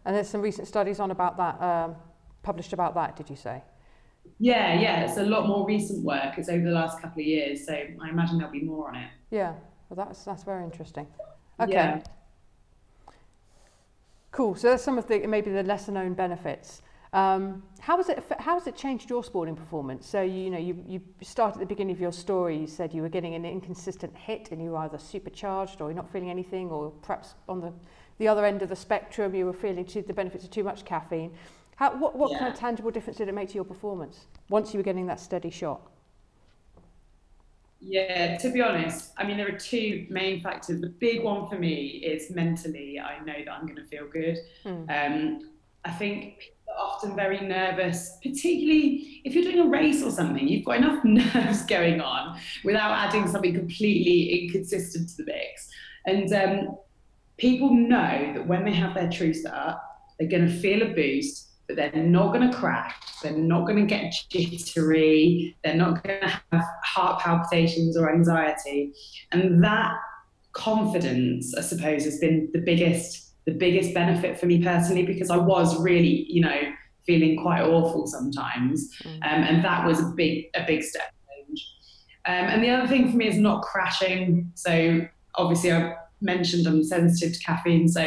And 0.06 0.16
there's 0.16 0.30
some 0.30 0.42
recent 0.42 0.68
studies 0.68 1.00
on 1.00 1.12
about 1.12 1.38
that, 1.38 1.62
um, 1.62 1.96
published 2.44 2.74
about 2.74 2.96
that, 2.96 3.16
did 3.16 3.30
you 3.30 3.36
say? 3.36 3.64
Yeah, 4.40 4.80
yeah, 4.80 5.02
it's 5.02 5.18
a 5.18 5.24
lot 5.24 5.48
more 5.48 5.66
recent 5.66 6.04
work. 6.04 6.38
It's 6.38 6.50
over 6.50 6.64
the 6.64 6.72
last 6.72 7.02
couple 7.02 7.22
of 7.22 7.28
years, 7.28 7.66
so 7.66 7.74
I 7.74 8.10
imagine 8.10 8.38
there'll 8.38 8.52
be 8.52 8.62
more 8.62 8.90
on 8.90 8.96
it. 8.96 9.10
Yeah, 9.32 9.54
well, 9.90 10.06
that's 10.06 10.24
that's 10.24 10.44
very 10.44 10.64
interesting. 10.64 11.08
Okay. 11.60 11.74
Yeah. 11.74 12.02
Cool. 14.32 14.56
So 14.56 14.70
that's 14.70 14.84
some 14.84 14.98
of 14.98 15.08
the 15.08 15.26
maybe 15.26 15.52
the 15.52 15.64
lesser 15.64 15.92
known 15.92 16.14
benefits. 16.14 16.82
Um, 17.12 17.64
how 17.80 17.98
has 17.98 18.08
it 18.10 18.24
how 18.38 18.54
has 18.54 18.68
it 18.68 18.76
changed 18.76 19.10
your 19.10 19.24
sporting 19.24 19.56
performance? 19.56 20.08
So 20.08 20.22
you, 20.22 20.44
you 20.44 20.50
know 20.52 20.60
you 20.60 20.84
you 20.88 21.02
started 21.22 21.56
at 21.56 21.60
the 21.62 21.66
beginning 21.66 21.96
of 21.96 22.00
your 22.00 22.12
story. 22.12 22.56
You 22.56 22.68
said 22.68 22.94
you 22.94 23.02
were 23.02 23.10
getting 23.10 23.34
an 23.34 23.46
inconsistent 23.46 24.16
hit, 24.16 24.52
and 24.52 24.62
you 24.62 24.72
were 24.72 24.78
either 24.78 25.00
supercharged, 25.00 25.82
or 25.82 25.90
you're 25.90 25.96
not 25.96 26.12
feeling 26.12 26.30
anything, 26.30 26.70
or 26.70 26.92
perhaps 27.02 27.34
on 27.48 27.62
the 27.62 27.74
the 28.20 28.28
other 28.28 28.46
end 28.46 28.62
of 28.62 28.70
the 28.70 28.76
spectrum, 28.76 29.34
you 29.34 29.46
were 29.46 29.54
feeling 29.54 29.86
too, 29.86 30.02
the 30.04 30.14
benefits 30.14 30.44
of 30.44 30.52
too 30.52 30.64
much 30.64 30.86
caffeine. 30.86 31.32
How, 31.78 31.96
what 31.96 32.16
what 32.16 32.32
yeah. 32.32 32.40
kind 32.40 32.54
of 32.54 32.60
tangible 32.60 32.92
difference 32.92 33.18
did 33.18 33.28
it 33.28 33.34
make 33.34 33.50
to 33.50 33.56
your 33.56 33.64
performance 33.64 34.28
once 34.50 34.74
you 34.74 34.78
were 34.78 34.84
getting 34.84 35.08
that 35.08 35.20
steady 35.20 35.50
shot? 35.50 35.82
Yeah, 37.82 38.38
to 38.38 38.52
be 38.52 38.62
honest, 38.62 39.14
I 39.18 39.26
mean, 39.26 39.38
there 39.38 39.48
are 39.48 39.58
two 39.58 40.06
main 40.10 40.42
factors. 40.42 40.82
The 40.82 40.88
big 40.90 41.24
one 41.24 41.48
for 41.48 41.58
me 41.58 42.04
is 42.04 42.30
mentally, 42.30 43.00
I 43.00 43.24
know 43.24 43.34
that 43.46 43.52
I'm 43.52 43.66
going 43.66 43.78
to 43.78 43.86
feel 43.86 44.08
good. 44.08 44.38
Mm. 44.66 44.90
Um, 44.90 45.50
I 45.86 45.92
think 45.92 46.40
people 46.40 46.74
are 46.78 46.88
often 46.88 47.16
very 47.16 47.40
nervous, 47.40 48.18
particularly 48.22 49.22
if 49.24 49.34
you're 49.34 49.46
doing 49.46 49.60
a 49.60 49.70
race 49.70 50.04
or 50.04 50.12
something, 50.12 50.46
you've 50.46 50.66
got 50.66 50.78
enough 50.78 51.04
nerves 51.06 51.66
going 51.66 52.02
on 52.02 52.38
without 52.66 52.92
adding 52.92 53.28
something 53.28 53.54
completely 53.54 54.44
inconsistent 54.44 55.10
to 55.10 55.24
the 55.24 55.26
mix. 55.26 55.70
And 56.06 56.34
um, 56.34 56.78
people 57.38 57.74
know 57.74 58.34
that 58.34 58.46
when 58.46 58.66
they 58.66 58.74
have 58.74 58.94
their 58.94 59.10
true 59.10 59.34
start, 59.34 59.78
they're 60.20 60.28
going 60.28 60.48
to 60.48 60.54
feel 60.60 60.82
a 60.82 60.94
boost 60.94 61.49
but 61.70 61.76
they're 61.76 62.04
not 62.04 62.34
going 62.34 62.50
to 62.50 62.58
crash. 62.58 62.96
They're 63.22 63.32
not 63.32 63.68
going 63.68 63.78
to 63.78 63.86
get 63.86 64.12
jittery. 64.30 65.56
They're 65.64 65.76
not 65.76 66.04
going 66.04 66.20
to 66.22 66.28
have 66.28 66.66
heart 66.84 67.22
palpitations 67.22 67.96
or 67.96 68.12
anxiety. 68.12 68.92
And 69.32 69.64
that 69.64 69.94
confidence, 70.54 71.54
I 71.56 71.62
suppose, 71.62 72.06
has 72.06 72.18
been 72.18 72.50
the 72.54 72.60
biggest 72.60 73.28
the 73.46 73.52
biggest 73.54 73.94
benefit 73.94 74.40
for 74.40 74.46
me 74.46 74.62
personally 74.64 75.06
because 75.06 75.30
I 75.30 75.38
was 75.38 75.80
really, 75.82 76.26
you 76.30 76.42
know, 76.42 76.60
feeling 77.06 77.38
quite 77.38 77.62
awful 77.62 78.06
sometimes, 78.06 78.92
mm. 79.04 79.16
um, 79.16 79.44
and 79.44 79.64
that 79.64 79.86
was 79.88 80.00
a 80.00 80.12
big 80.16 80.46
a 80.56 80.66
big 80.66 80.84
step 80.84 81.14
change. 81.28 81.68
Um, 82.26 82.46
and 82.46 82.64
the 82.64 82.70
other 82.70 82.88
thing 82.88 83.12
for 83.12 83.18
me 83.18 83.28
is 83.28 83.38
not 83.38 83.62
crashing. 83.62 84.52
So 84.56 85.02
obviously, 85.36 85.72
I 85.72 85.96
mentioned 86.22 86.68
I'm 86.68 86.84
sensitive 86.84 87.34
to 87.34 87.40
caffeine, 87.40 87.88
so 87.88 88.02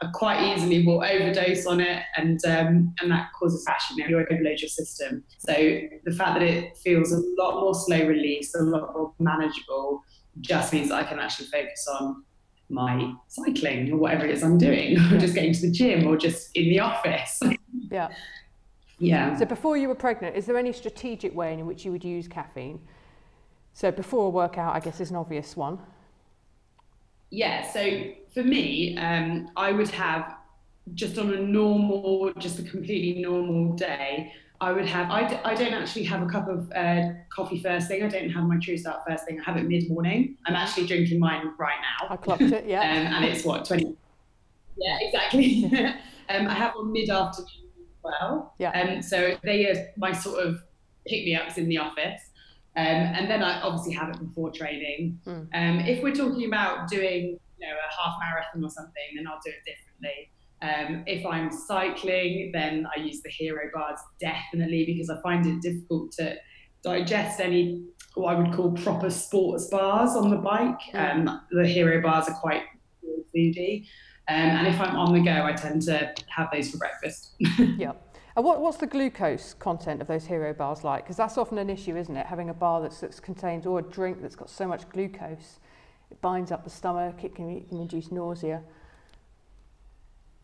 I 0.00 0.06
quite 0.14 0.42
easily 0.42 0.86
will 0.86 1.02
overdose 1.04 1.66
on 1.66 1.80
it, 1.80 2.02
and 2.16 2.38
um, 2.46 2.94
and 3.00 3.10
that 3.10 3.30
causes 3.38 3.64
actually 3.68 4.04
you 4.08 4.18
overload 4.18 4.60
your 4.60 4.68
system. 4.68 5.24
So 5.38 5.52
the 6.04 6.12
fact 6.12 6.38
that 6.38 6.42
it 6.42 6.76
feels 6.78 7.12
a 7.12 7.20
lot 7.36 7.60
more 7.60 7.74
slow 7.74 8.06
release, 8.06 8.54
a 8.54 8.62
lot 8.62 8.92
more 8.94 9.12
manageable, 9.18 10.02
just 10.40 10.72
means 10.72 10.88
that 10.90 11.04
I 11.04 11.04
can 11.04 11.18
actually 11.18 11.46
focus 11.46 11.88
on 12.00 12.24
my 12.70 13.12
cycling 13.28 13.90
or 13.92 13.96
whatever 13.96 14.26
it 14.26 14.32
is 14.32 14.42
I'm 14.42 14.58
doing, 14.58 14.98
or 15.12 15.18
just 15.18 15.34
getting 15.34 15.52
to 15.54 15.60
the 15.62 15.70
gym, 15.72 16.06
or 16.06 16.16
just 16.16 16.50
in 16.54 16.64
the 16.64 16.80
office. 16.80 17.40
yeah. 17.90 18.08
Yeah. 19.00 19.36
So 19.36 19.44
before 19.44 19.76
you 19.76 19.88
were 19.88 19.94
pregnant, 19.94 20.36
is 20.36 20.46
there 20.46 20.58
any 20.58 20.72
strategic 20.72 21.34
way 21.34 21.54
in 21.54 21.66
which 21.66 21.84
you 21.84 21.92
would 21.92 22.04
use 22.04 22.26
caffeine? 22.26 22.80
So 23.72 23.92
before 23.92 24.26
a 24.26 24.30
workout, 24.30 24.74
I 24.74 24.80
guess 24.80 25.00
is 25.00 25.10
an 25.10 25.16
obvious 25.16 25.56
one. 25.56 25.78
Yeah, 27.30 27.70
so 27.70 28.12
for 28.32 28.42
me, 28.42 28.96
um, 28.96 29.50
I 29.56 29.72
would 29.72 29.90
have 29.90 30.34
just 30.94 31.18
on 31.18 31.32
a 31.32 31.38
normal, 31.40 32.32
just 32.38 32.58
a 32.58 32.62
completely 32.62 33.20
normal 33.22 33.74
day, 33.74 34.32
I 34.60 34.72
would 34.72 34.86
have, 34.86 35.10
I 35.10 35.28
d- 35.28 35.38
I 35.44 35.54
don't 35.54 35.72
actually 35.72 36.04
have 36.04 36.20
a 36.22 36.26
cup 36.26 36.48
of 36.48 36.70
uh, 36.72 37.10
coffee 37.30 37.60
first 37.62 37.86
thing. 37.86 38.02
I 38.02 38.08
don't 38.08 38.28
have 38.30 38.44
my 38.44 38.58
True 38.58 38.76
Start 38.76 39.02
first 39.06 39.24
thing. 39.24 39.40
I 39.40 39.44
have 39.44 39.56
it 39.56 39.68
mid 39.68 39.88
morning. 39.88 40.36
I'm 40.46 40.56
actually 40.56 40.86
drinking 40.86 41.20
mine 41.20 41.52
right 41.58 41.76
now. 41.80 42.08
I 42.10 42.16
clocked 42.16 42.42
it, 42.42 42.66
yeah. 42.66 42.80
um, 42.80 43.14
and 43.14 43.24
it's 43.24 43.44
what, 43.44 43.64
20? 43.64 43.94
Yeah, 44.76 44.98
exactly. 45.00 45.64
um, 46.28 46.48
I 46.48 46.54
have 46.54 46.74
one 46.74 46.90
mid 46.90 47.08
afternoon 47.08 47.48
as 47.80 48.02
well. 48.02 48.54
Yeah. 48.58 48.70
Um, 48.70 49.00
so 49.00 49.36
they 49.44 49.66
are 49.66 49.92
my 49.96 50.12
sort 50.12 50.44
of 50.44 50.60
pick 51.06 51.24
me 51.24 51.36
ups 51.36 51.56
in 51.56 51.68
the 51.68 51.78
office. 51.78 52.27
Um, 52.76 52.84
and 52.84 53.30
then 53.30 53.42
I 53.42 53.60
obviously 53.60 53.92
have 53.94 54.10
it 54.10 54.20
before 54.20 54.50
training. 54.50 55.18
Mm. 55.26 55.48
Um, 55.54 55.80
if 55.86 56.02
we're 56.02 56.14
talking 56.14 56.46
about 56.46 56.88
doing, 56.88 57.38
you 57.58 57.66
know, 57.66 57.74
a 57.74 58.02
half 58.02 58.16
marathon 58.20 58.64
or 58.64 58.70
something, 58.70 59.02
then 59.16 59.26
I'll 59.26 59.40
do 59.44 59.50
it 59.50 59.64
differently. 59.64 60.30
Um, 60.60 61.04
if 61.06 61.24
I'm 61.24 61.50
cycling, 61.50 62.50
then 62.52 62.86
I 62.96 63.00
use 63.00 63.20
the 63.22 63.30
hero 63.30 63.70
bars 63.72 63.98
definitely 64.20 64.84
because 64.86 65.10
I 65.10 65.20
find 65.22 65.46
it 65.46 65.60
difficult 65.60 66.12
to 66.12 66.36
digest 66.82 67.40
any 67.40 67.84
what 68.14 68.34
I 68.34 68.40
would 68.40 68.52
call 68.52 68.72
proper 68.72 69.10
sports 69.10 69.68
bars 69.68 70.16
on 70.16 70.30
the 70.30 70.36
bike. 70.36 70.80
Um, 70.94 71.40
the 71.50 71.66
hero 71.66 72.02
bars 72.02 72.28
are 72.28 72.34
quite 72.34 72.62
foody. 73.34 73.86
Um, 74.28 74.36
and 74.36 74.66
if 74.66 74.80
I'm 74.80 74.96
on 74.96 75.14
the 75.14 75.20
go, 75.20 75.44
I 75.44 75.52
tend 75.52 75.82
to 75.82 76.12
have 76.28 76.48
those 76.52 76.70
for 76.70 76.78
breakfast. 76.78 77.34
yeah. 77.58 77.92
And 78.38 78.44
what, 78.44 78.60
what's 78.60 78.76
the 78.76 78.86
glucose 78.86 79.52
content 79.54 80.00
of 80.00 80.06
those 80.06 80.24
hero 80.24 80.54
bars 80.54 80.84
like? 80.84 81.02
Because 81.02 81.16
that's 81.16 81.36
often 81.36 81.58
an 81.58 81.68
issue, 81.68 81.96
isn't 81.96 82.16
it? 82.16 82.24
Having 82.24 82.50
a 82.50 82.54
bar 82.54 82.80
that's, 82.80 83.00
that's 83.00 83.18
contains 83.18 83.66
or 83.66 83.80
a 83.80 83.82
drink 83.82 84.22
that's 84.22 84.36
got 84.36 84.48
so 84.48 84.68
much 84.68 84.88
glucose, 84.90 85.58
it 86.08 86.20
binds 86.20 86.52
up 86.52 86.62
the 86.62 86.70
stomach, 86.70 87.24
it 87.24 87.34
can, 87.34 87.50
it 87.50 87.68
can 87.68 87.80
induce 87.80 88.12
nausea. 88.12 88.62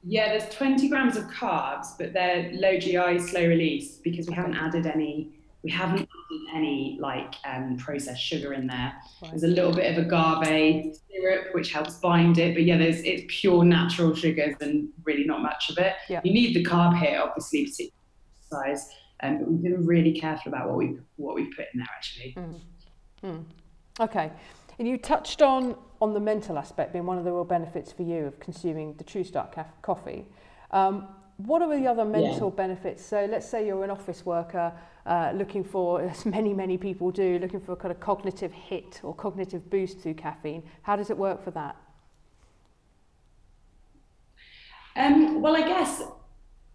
Yeah, 0.03 0.37
there's 0.37 0.53
20 0.53 0.89
grams 0.89 1.17
of 1.17 1.27
carbs, 1.27 1.97
but 1.97 2.13
they're 2.13 2.51
low 2.55 2.81
GI, 2.81 3.21
slow 3.21 3.47
release 3.47 3.99
because 3.99 4.27
we 4.27 4.35
haven't 4.35 4.57
added 4.57 4.87
any. 4.87 5.34
We 5.65 5.71
haven't 5.71 6.09
any 6.55 6.99
like 7.01 7.35
um, 7.47 7.77
processed 7.79 8.23
sugar 8.23 8.53
in 8.53 8.67
there. 8.67 8.93
Right. 9.23 9.31
There's 9.31 9.45
a 9.45 9.49
little 9.49 9.73
bit 9.73 9.97
of 9.97 10.05
agave 10.05 10.95
syrup 11.11 11.55
which 11.55 11.73
helps 11.73 11.95
bind 11.95 12.39
it, 12.39 12.55
but 12.55 12.65
yeah, 12.65 12.77
there's 12.77 13.01
it's 13.01 13.25
pure 13.29 13.65
natural 13.65 14.15
sugars 14.15 14.55
and 14.61 14.89
really 15.05 15.25
not 15.25 15.41
much 15.41 15.71
of 15.71 15.79
it. 15.79 15.95
Yeah. 16.09 16.21
You 16.23 16.35
need 16.35 16.55
the 16.55 16.65
carb 16.65 16.99
here, 16.99 17.21
obviously, 17.23 17.65
particularly 17.65 17.93
size, 18.51 18.91
um, 19.23 19.39
but 19.39 19.49
we've 19.51 19.63
been 19.63 19.87
really 19.87 20.13
careful 20.13 20.53
about 20.53 20.69
what 20.69 20.77
we 20.77 20.99
what 21.17 21.35
we 21.35 21.47
put 21.47 21.67
in 21.73 21.81
there 21.81 21.89
actually. 21.97 22.35
Mm. 22.37 22.61
Mm. 23.25 23.45
Okay. 24.01 24.31
And 24.79 24.87
you 24.87 24.99
touched 24.99 25.41
on 25.41 25.77
on 26.01 26.13
the 26.13 26.21
mental 26.21 26.59
aspect 26.59 26.93
being 26.93 27.07
one 27.07 27.17
of 27.17 27.25
the 27.25 27.33
real 27.33 27.45
benefits 27.45 27.91
for 27.91 28.03
you 28.03 28.27
of 28.27 28.39
consuming 28.39 28.95
the 28.95 29.05
True 29.05 29.25
Start 29.25 29.57
coffee. 29.81 30.27
Um, 30.71 31.09
what 31.37 31.63
are 31.63 31.79
the 31.79 31.87
other 31.87 32.05
mental 32.05 32.49
yeah. 32.49 32.57
benefits? 32.57 33.05
So 33.05 33.27
let's 33.31 33.49
say 33.49 33.67
you're 33.67 33.85
an 33.85 33.91
office 33.91 34.25
worker 34.25 34.73
uh, 35.07 35.33
looking 35.35 35.65
for, 35.65 36.01
as 36.03 36.25
many, 36.27 36.53
many 36.53 36.79
people 36.79 37.11
do, 37.11 37.39
looking 37.39 37.61
for 37.61 37.73
a 37.73 37.77
kind 37.77 37.93
of 37.93 38.01
cognitive 38.01 38.53
hit 38.53 39.01
or 39.03 39.15
cognitive 39.15 39.69
boost 39.71 40.01
through 40.01 40.15
caffeine. 40.15 40.63
How 40.83 40.97
does 40.97 41.11
it 41.11 41.19
work 41.19 41.43
for 41.43 41.51
that? 41.53 41.77
Um, 44.97 45.43
well, 45.43 45.57
I 45.57 45.67
guess 45.67 46.03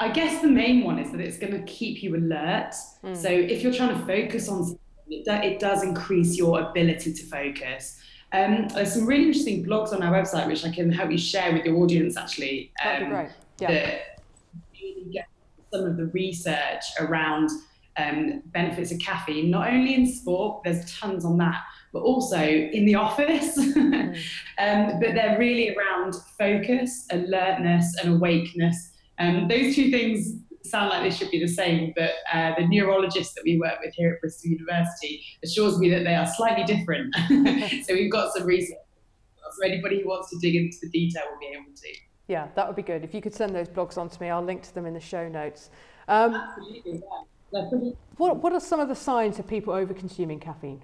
I 0.02 0.10
guess 0.10 0.42
the 0.42 0.48
main 0.48 0.84
one 0.84 0.98
is 0.98 1.12
that 1.12 1.20
it's 1.20 1.38
going 1.38 1.54
to 1.54 1.64
keep 1.64 2.02
you 2.02 2.16
alert. 2.16 2.74
Mm. 3.04 3.18
So 3.18 3.30
if 3.30 3.64
you're 3.64 3.74
trying 3.74 3.98
to 3.98 4.06
focus 4.06 4.48
on 4.48 4.64
something, 4.64 4.80
it, 5.10 5.26
do, 5.26 5.32
it 5.32 5.60
does 5.60 5.84
increase 5.84 6.38
your 6.38 6.62
ability 6.62 7.14
to 7.14 7.24
focus. 7.24 8.00
Um, 8.32 8.68
there's 8.70 8.94
some 8.94 9.06
really 9.06 9.26
interesting 9.26 9.66
blogs 9.66 9.92
on 9.92 10.04
our 10.04 10.14
website 10.14 10.48
which 10.48 10.64
I 10.64 10.70
can 10.70 10.92
help 10.92 11.12
you 11.12 11.18
share 11.18 11.52
with 11.52 11.66
your 11.66 11.76
audience 11.78 12.16
actually. 12.16 12.72
Um, 12.84 12.88
That'd 12.88 13.00
be 13.00 13.16
um, 13.16 13.22
great. 13.22 13.32
Yeah. 13.60 14.00
Get 15.06 15.28
some 15.72 15.86
of 15.86 15.98
the 15.98 16.08
research 16.08 16.84
around 17.00 17.50
um, 17.98 18.42
benefits 18.48 18.92
of 18.92 19.00
caffeine, 19.00 19.50
not 19.50 19.68
only 19.68 19.96
in 19.96 20.06
sport, 20.12 20.62
there's 20.64 20.92
tons 20.92 21.26
on 21.26 21.38
that, 21.38 21.62
but 21.94 22.00
also 22.00 22.40
in 22.40 22.86
the 22.86 22.96
office. 23.08 23.58
mm. 23.58 24.16
um, 24.58 25.00
but 25.00 25.16
they're 25.16 25.38
really 25.38 25.76
around 25.76 26.16
focus, 26.38 27.06
alertness, 27.12 27.96
and 28.02 28.16
awakeness. 28.16 28.92
Um, 29.20 29.48
those 29.48 29.76
two 29.76 29.92
things 29.92 30.34
sound 30.64 30.90
like 30.90 31.04
they 31.04 31.16
should 31.16 31.32
be 31.32 31.40
the 31.40 31.48
same, 31.48 31.94
but 31.96 32.12
uh, 32.32 32.54
the 32.58 32.68
neurologist 32.68 33.36
that 33.36 33.44
we 33.44 33.60
work 33.60 33.80
with 33.84 33.94
here 33.96 34.14
at 34.14 34.22
Bristol 34.22 34.52
University 34.52 35.24
assures 35.44 35.78
me 35.78 35.90
that 35.90 36.04
they 36.04 36.16
are 36.16 36.28
slightly 36.28 36.64
different. 36.64 37.14
so 37.86 37.94
we've 37.94 38.12
got 38.12 38.34
some 38.34 38.46
research. 38.46 38.78
So 39.58 39.66
anybody 39.66 40.02
who 40.02 40.10
wants 40.10 40.30
to 40.30 40.38
dig 40.40 40.56
into 40.56 40.78
the 40.82 40.90
detail 40.90 41.24
will 41.32 41.40
be 41.40 41.48
able 41.48 41.74
to. 41.76 42.09
Yeah, 42.30 42.48
that 42.54 42.68
would 42.68 42.76
be 42.76 42.84
good. 42.84 43.04
If 43.04 43.16
you 43.16 43.22
could 43.22 43.34
send 43.34 43.56
those 43.56 43.68
blogs 43.68 43.98
on 43.98 44.08
to 44.08 44.22
me, 44.22 44.30
I'll 44.30 44.44
link 44.44 44.62
to 44.62 44.74
them 44.74 44.86
in 44.86 44.94
the 44.94 45.00
show 45.00 45.28
notes. 45.28 45.72
Um, 46.08 46.36
Absolutely, 46.36 47.02
yeah. 47.52 47.70
What, 48.18 48.38
what 48.38 48.54
are 48.54 48.60
some 48.60 48.80
of 48.80 48.88
the 48.88 48.96
signs 48.96 49.40
of 49.40 49.48
people 49.48 49.74
over 49.74 49.96
consuming 49.96 50.40
caffeine? 50.40 50.84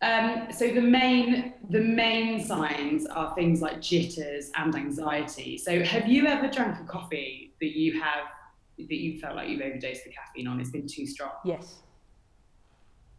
Um, 0.00 0.48
so 0.50 0.72
the 0.72 0.80
main 0.80 1.54
the 1.68 1.80
main 1.80 2.42
signs 2.44 3.06
are 3.06 3.34
things 3.34 3.60
like 3.60 3.82
jitters 3.82 4.50
and 4.56 4.74
anxiety. 4.74 5.58
So 5.58 5.82
have 5.82 6.06
you 6.06 6.26
ever 6.26 6.48
drank 6.48 6.80
a 6.80 6.84
coffee 6.84 7.54
that 7.60 7.76
you 7.76 8.00
have 8.00 8.26
that 8.78 8.94
you 8.94 9.20
felt 9.20 9.36
like 9.36 9.48
you've 9.48 9.60
overdosed 9.60 10.04
the 10.04 10.10
caffeine 10.10 10.46
on? 10.46 10.60
It's 10.60 10.70
been 10.70 10.86
too 10.86 11.06
strong. 11.06 11.32
Yes. 11.44 11.82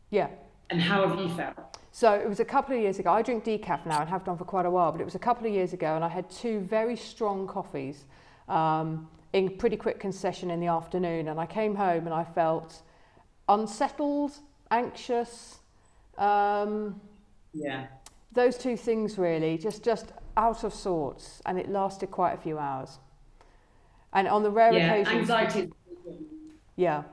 Yeah. 0.10 0.30
And 0.72 0.82
how 0.82 1.08
have 1.08 1.20
you 1.20 1.30
felt? 1.36 1.77
So 1.98 2.14
it 2.14 2.30
was 2.30 2.40
a 2.40 2.46
couple 2.46 2.76
of 2.76 2.82
years 2.84 3.00
ago. 3.00 3.12
I 3.12 3.24
drink 3.24 3.44
decaf 3.44 3.84
now 3.88 4.02
and 4.02 4.08
have 4.08 4.24
done 4.24 4.38
for 4.38 4.46
quite 4.46 4.68
a 4.68 4.70
while, 4.70 4.92
but 4.92 5.02
it 5.02 5.04
was 5.04 5.16
a 5.16 5.20
couple 5.28 5.48
of 5.48 5.52
years 5.52 5.74
ago, 5.74 5.96
and 5.96 6.06
I 6.06 6.08
had 6.08 6.30
two 6.30 6.60
very 6.60 6.96
strong 6.96 7.48
coffees 7.48 8.06
um, 8.48 9.10
in 9.34 9.58
pretty 9.58 9.78
quick 9.78 10.00
concession 10.00 10.52
in 10.52 10.60
the 10.60 10.68
afternoon, 10.68 11.28
and 11.28 11.40
I 11.40 11.48
came 11.48 11.74
home 11.74 12.06
and 12.06 12.14
I 12.14 12.24
felt 12.24 12.84
unsettled, 13.50 14.34
anxious, 14.70 15.58
um, 16.20 17.02
yeah. 17.52 17.88
Those 18.32 18.60
two 18.60 18.78
things 18.78 19.18
really, 19.18 19.58
just 19.58 19.84
just 19.84 20.12
out 20.38 20.64
of 20.64 20.76
sorts, 20.76 21.42
and 21.48 21.58
it 21.58 21.68
lasted 21.68 22.12
quite 22.12 22.34
a 22.34 22.38
few 22.38 22.60
hours. 22.60 23.00
And 24.14 24.28
on 24.28 24.44
the 24.44 24.52
rare 24.52 24.72
yeah, 24.72 24.94
occasions, 24.94 25.32
anxiety. 25.32 25.72
Yeah, 26.76 27.06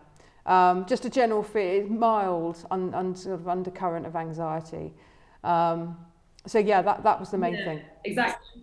um, 0.46 0.86
just 0.86 1.04
a 1.04 1.10
general 1.10 1.42
fear, 1.42 1.86
mild 1.86 2.66
un, 2.70 2.92
un, 2.94 3.14
sort 3.14 3.40
of 3.40 3.48
undercurrent 3.48 4.06
of 4.06 4.16
anxiety. 4.16 4.92
Um, 5.42 5.96
so 6.46 6.58
yeah, 6.58 6.82
that 6.82 7.02
that 7.04 7.18
was 7.20 7.30
the 7.30 7.38
main 7.38 7.54
yeah, 7.54 7.64
thing. 7.64 7.80
Exactly. 8.04 8.62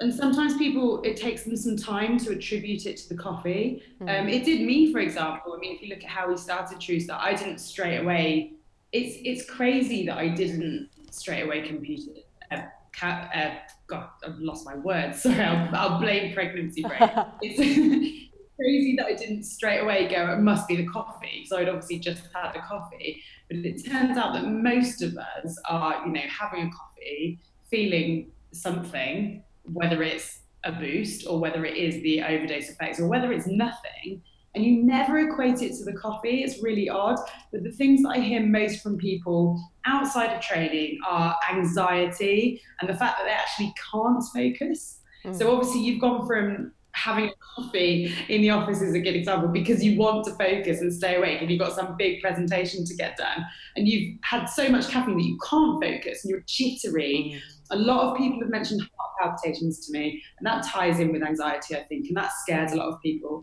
And 0.00 0.12
sometimes 0.12 0.56
people, 0.56 1.00
it 1.02 1.16
takes 1.16 1.44
them 1.44 1.56
some 1.56 1.76
time 1.76 2.18
to 2.18 2.32
attribute 2.32 2.86
it 2.86 2.96
to 2.96 3.08
the 3.08 3.14
coffee. 3.14 3.84
Mm. 4.00 4.22
Um, 4.22 4.28
it 4.28 4.44
did 4.44 4.62
me, 4.62 4.92
for 4.92 4.98
example. 4.98 5.54
I 5.54 5.58
mean, 5.60 5.76
if 5.76 5.82
you 5.82 5.88
look 5.90 6.02
at 6.02 6.10
how 6.10 6.28
we 6.28 6.36
started 6.36 6.80
True 6.80 6.98
Start, 6.98 7.22
I 7.22 7.34
didn't 7.34 7.58
straight 7.58 7.98
away 7.98 8.54
it's 8.92 9.16
it's 9.24 9.50
crazy 9.50 10.06
that 10.06 10.18
I 10.18 10.28
didn't 10.28 10.90
straight 11.10 11.42
away 11.42 11.62
compute 11.62 12.00
it. 12.08 12.26
Uh, 12.50 13.06
uh, 13.06 13.54
God, 13.86 14.08
I've 14.24 14.38
lost 14.38 14.66
my 14.66 14.76
words. 14.76 15.22
Sorry, 15.22 15.40
I'll, 15.40 15.74
I'll 15.74 15.98
blame 16.00 16.34
pregnancy 16.34 16.82
brain. 16.82 17.10
it's 18.62 18.74
crazy 18.82 18.96
that 18.96 19.06
I 19.06 19.14
didn't 19.14 19.44
straight 19.44 19.80
away 19.80 20.08
go, 20.08 20.32
it 20.32 20.38
must 20.38 20.68
be 20.68 20.76
the 20.76 20.86
coffee. 20.86 21.44
So 21.46 21.58
I'd 21.58 21.68
obviously 21.68 21.98
just 21.98 22.22
had 22.34 22.54
a 22.56 22.60
coffee. 22.60 23.22
But 23.48 23.58
it 23.58 23.84
turns 23.84 24.16
out 24.16 24.32
that 24.34 24.46
most 24.46 25.02
of 25.02 25.16
us 25.16 25.58
are, 25.68 26.06
you 26.06 26.12
know, 26.12 26.20
having 26.20 26.68
a 26.68 26.70
coffee, 26.70 27.40
feeling 27.70 28.30
something, 28.52 29.42
whether 29.64 30.02
it's 30.02 30.40
a 30.64 30.72
boost 30.72 31.26
or 31.26 31.40
whether 31.40 31.64
it 31.64 31.76
is 31.76 32.02
the 32.02 32.22
overdose 32.22 32.68
effects 32.68 33.00
or 33.00 33.08
whether 33.08 33.32
it's 33.32 33.46
nothing 33.46 34.22
and 34.54 34.64
you 34.64 34.82
never 34.82 35.18
equate 35.18 35.62
it 35.62 35.76
to 35.78 35.84
the 35.84 35.94
coffee. 35.94 36.42
It's 36.42 36.62
really 36.62 36.88
odd. 36.88 37.18
But 37.50 37.62
the 37.62 37.72
things 37.72 38.02
that 38.02 38.10
I 38.10 38.18
hear 38.18 38.40
most 38.40 38.82
from 38.82 38.98
people 38.98 39.58
outside 39.86 40.34
of 40.34 40.42
training 40.42 40.98
are 41.08 41.36
anxiety 41.50 42.60
and 42.80 42.88
the 42.88 42.94
fact 42.94 43.18
that 43.18 43.24
they 43.24 43.30
actually 43.30 43.74
can't 43.90 44.22
focus. 44.34 45.00
Mm. 45.24 45.38
So 45.38 45.52
obviously 45.52 45.80
you've 45.80 46.00
gone 46.00 46.26
from 46.26 46.72
having 46.94 47.30
a 47.30 47.32
coffee 47.56 48.14
in 48.28 48.42
the 48.42 48.50
office 48.50 48.82
is 48.82 48.94
a 48.94 49.00
good 49.00 49.16
example 49.16 49.48
because 49.48 49.82
you 49.82 49.98
want 49.98 50.24
to 50.24 50.32
focus 50.32 50.80
and 50.80 50.92
stay 50.92 51.16
awake 51.16 51.40
and 51.40 51.50
you've 51.50 51.60
got 51.60 51.72
some 51.72 51.96
big 51.96 52.20
presentation 52.20 52.84
to 52.84 52.94
get 52.94 53.16
done 53.16 53.44
and 53.76 53.88
you've 53.88 54.18
had 54.22 54.46
so 54.46 54.68
much 54.68 54.88
caffeine 54.88 55.16
that 55.16 55.24
you 55.24 55.38
can't 55.48 55.82
focus 55.82 56.22
and 56.22 56.30
you're 56.30 56.44
jittery. 56.46 57.32
Mm. 57.34 57.40
A 57.70 57.76
lot 57.76 58.10
of 58.10 58.18
people 58.18 58.40
have 58.40 58.50
mentioned 58.50 58.82
heart 58.98 59.12
palpitations 59.20 59.86
to 59.86 59.92
me 59.92 60.22
and 60.38 60.46
that 60.46 60.66
ties 60.66 61.00
in 61.00 61.12
with 61.12 61.22
anxiety, 61.22 61.76
I 61.76 61.82
think, 61.84 62.08
and 62.08 62.16
that 62.16 62.30
scares 62.42 62.72
a 62.72 62.76
lot 62.76 62.88
of 62.88 63.00
people 63.00 63.42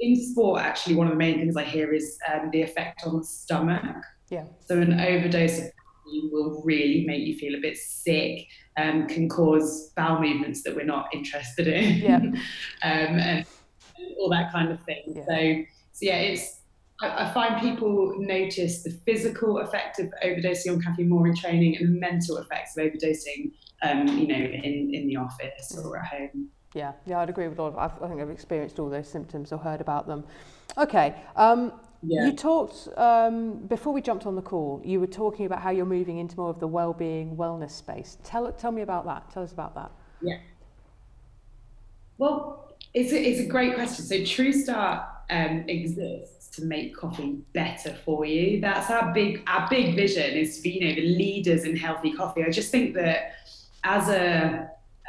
in 0.00 0.16
sport, 0.16 0.62
actually, 0.62 0.94
one 0.94 1.06
of 1.06 1.12
the 1.12 1.18
main 1.18 1.38
things 1.38 1.56
I 1.56 1.64
hear 1.64 1.92
is 1.92 2.18
um, 2.32 2.50
the 2.50 2.62
effect 2.62 3.02
on 3.06 3.18
the 3.18 3.24
stomach. 3.24 3.96
Yeah. 4.30 4.44
So 4.66 4.78
an 4.78 4.98
overdose 4.98 5.58
of 5.58 5.64
caffeine 5.64 6.30
will 6.32 6.62
really 6.64 7.04
make 7.06 7.26
you 7.26 7.36
feel 7.36 7.54
a 7.54 7.60
bit 7.60 7.76
sick, 7.76 8.46
um, 8.80 9.06
can 9.06 9.28
cause 9.28 9.90
bowel 9.96 10.20
movements 10.20 10.62
that 10.62 10.74
we're 10.74 10.84
not 10.84 11.08
interested 11.12 11.66
in, 11.66 11.96
yeah. 11.98 12.16
um, 12.82 13.18
and, 13.18 13.46
all 14.18 14.30
that 14.30 14.52
kind 14.52 14.70
of 14.70 14.80
thing. 14.82 15.02
Yeah. 15.06 15.24
So, 15.26 15.64
so 15.92 16.06
yeah, 16.06 16.16
it's 16.16 16.60
I, 17.00 17.26
I, 17.26 17.32
find 17.32 17.60
people 17.60 18.14
notice 18.18 18.82
the 18.82 18.90
physical 18.90 19.58
effect 19.58 19.98
of 19.98 20.12
overdosing 20.22 20.72
on 20.72 20.82
caffeine 20.82 21.08
more 21.08 21.26
in 21.26 21.34
training 21.34 21.76
and 21.76 21.94
the 21.94 22.00
mental 22.00 22.38
effects 22.38 22.76
of 22.76 22.84
overdosing, 22.84 23.52
um, 23.82 24.08
you 24.18 24.26
know, 24.26 24.34
in 24.34 24.94
in 24.94 25.06
the 25.06 25.16
office 25.16 25.78
or 25.78 25.98
at 25.98 26.06
home. 26.06 26.48
Yeah, 26.74 26.92
yeah, 27.06 27.18
I'd 27.18 27.30
agree 27.30 27.48
with 27.48 27.58
all 27.58 27.68
of 27.68 27.76
I 27.76 27.88
think 28.08 28.20
I've 28.20 28.30
experienced 28.30 28.78
all 28.78 28.88
those 28.88 29.08
symptoms 29.08 29.52
or 29.52 29.58
heard 29.58 29.80
about 29.80 30.06
them. 30.06 30.24
Okay. 30.78 31.14
Um, 31.36 31.72
yeah. 32.02 32.26
You 32.26 32.32
talked 32.32 32.88
um, 32.96 33.66
before 33.66 33.92
we 33.92 34.00
jumped 34.00 34.26
on 34.26 34.34
the 34.34 34.42
call. 34.42 34.80
You 34.84 35.00
were 35.00 35.06
talking 35.06 35.46
about 35.46 35.60
how 35.60 35.70
you're 35.70 35.84
moving 35.84 36.18
into 36.18 36.36
more 36.36 36.50
of 36.50 36.58
the 36.58 36.68
well-being, 36.68 37.36
wellness 37.36 37.72
space. 37.72 38.16
Tell 38.24 38.50
tell 38.52 38.72
me 38.72 38.82
about 38.82 39.04
that. 39.06 39.30
Tell 39.30 39.42
us 39.42 39.52
about 39.52 39.74
that. 39.74 39.90
Yeah. 40.22 40.38
Well, 42.16 42.74
it's 42.94 43.12
a, 43.12 43.20
it's 43.20 43.40
a 43.40 43.46
great 43.46 43.74
question. 43.74 44.04
So 44.04 44.24
True 44.24 44.52
Start 44.52 45.06
um, 45.30 45.64
exists 45.68 46.48
to 46.56 46.64
make 46.64 46.96
coffee 46.96 47.38
better 47.52 47.94
for 48.04 48.24
you. 48.24 48.60
That's 48.60 48.90
our 48.90 49.12
big 49.12 49.42
our 49.46 49.68
big 49.68 49.94
vision 49.94 50.32
is 50.32 50.56
to 50.56 50.62
be 50.62 50.70
you 50.70 50.88
know 50.88 50.94
the 50.94 51.16
leaders 51.16 51.64
in 51.64 51.76
healthy 51.76 52.12
coffee. 52.12 52.44
I 52.44 52.50
just 52.50 52.70
think 52.70 52.94
that 52.94 53.34
as 53.84 54.08
a 54.08 54.68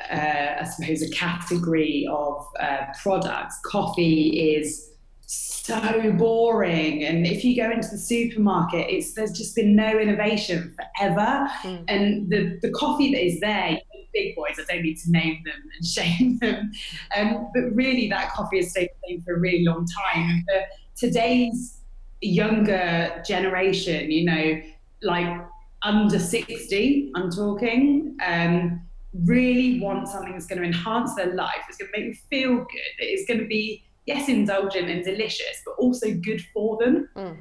uh, 0.10 0.62
I 0.62 0.64
suppose 0.64 1.02
a 1.02 1.10
category 1.12 2.08
of 2.10 2.48
uh, 2.60 2.86
products, 3.02 3.60
coffee 3.66 4.56
is 4.56 4.91
so 5.32 6.12
boring. 6.18 7.06
And 7.06 7.26
if 7.26 7.46
you 7.46 7.56
go 7.56 7.72
into 7.72 7.88
the 7.90 7.98
supermarket, 7.98 8.88
it's 8.90 9.14
there's 9.14 9.32
just 9.32 9.56
been 9.56 9.76
no 9.76 9.98
innovation 9.98 10.76
forever. 10.76 11.50
Mm. 11.64 11.86
And 11.88 12.30
the, 12.30 12.60
the 12.62 12.70
coffee 12.72 13.14
that 13.14 13.26
is 13.26 13.40
there, 13.40 13.80
big 14.14 14.36
boys, 14.36 14.60
I 14.60 14.74
don't 14.74 14.84
need 14.84 14.98
to 14.98 15.12
name 15.12 15.42
them 15.46 15.62
and 15.78 15.88
shame 15.88 16.38
them. 16.40 16.72
Um, 17.16 17.50
but 17.54 17.74
really, 17.74 18.10
that 18.10 18.32
coffee 18.34 18.58
has 18.58 18.72
stayed 18.72 18.90
the 18.90 19.10
same 19.10 19.22
for 19.22 19.36
a 19.36 19.40
really 19.40 19.64
long 19.64 19.88
time. 20.14 20.44
And 20.48 20.64
today's 20.98 21.80
younger 22.20 23.24
generation, 23.26 24.12
you 24.12 24.26
know, 24.26 24.62
like 25.02 25.42
under 25.82 26.20
60, 26.20 27.12
I'm 27.16 27.32
talking, 27.32 28.18
um, 28.26 28.82
really 29.26 29.80
want 29.80 30.08
something 30.08 30.34
that's 30.34 30.46
going 30.46 30.62
to 30.62 30.68
enhance 30.68 31.16
their 31.16 31.34
life, 31.34 31.64
it's 31.68 31.78
going 31.78 31.92
to 31.92 32.00
make 32.00 32.14
them 32.14 32.22
feel 32.30 32.56
good, 32.58 32.92
it's 33.00 33.28
going 33.28 33.40
to 33.40 33.48
be 33.48 33.84
yes, 34.06 34.30
indulgent 34.30 34.90
and 34.90 35.04
delicious, 35.04 35.62
but 35.66 35.74
also 35.78 36.14
good 36.14 36.42
for 36.54 36.78
them. 36.78 37.10
Mm. 37.16 37.30
Um, 37.30 37.38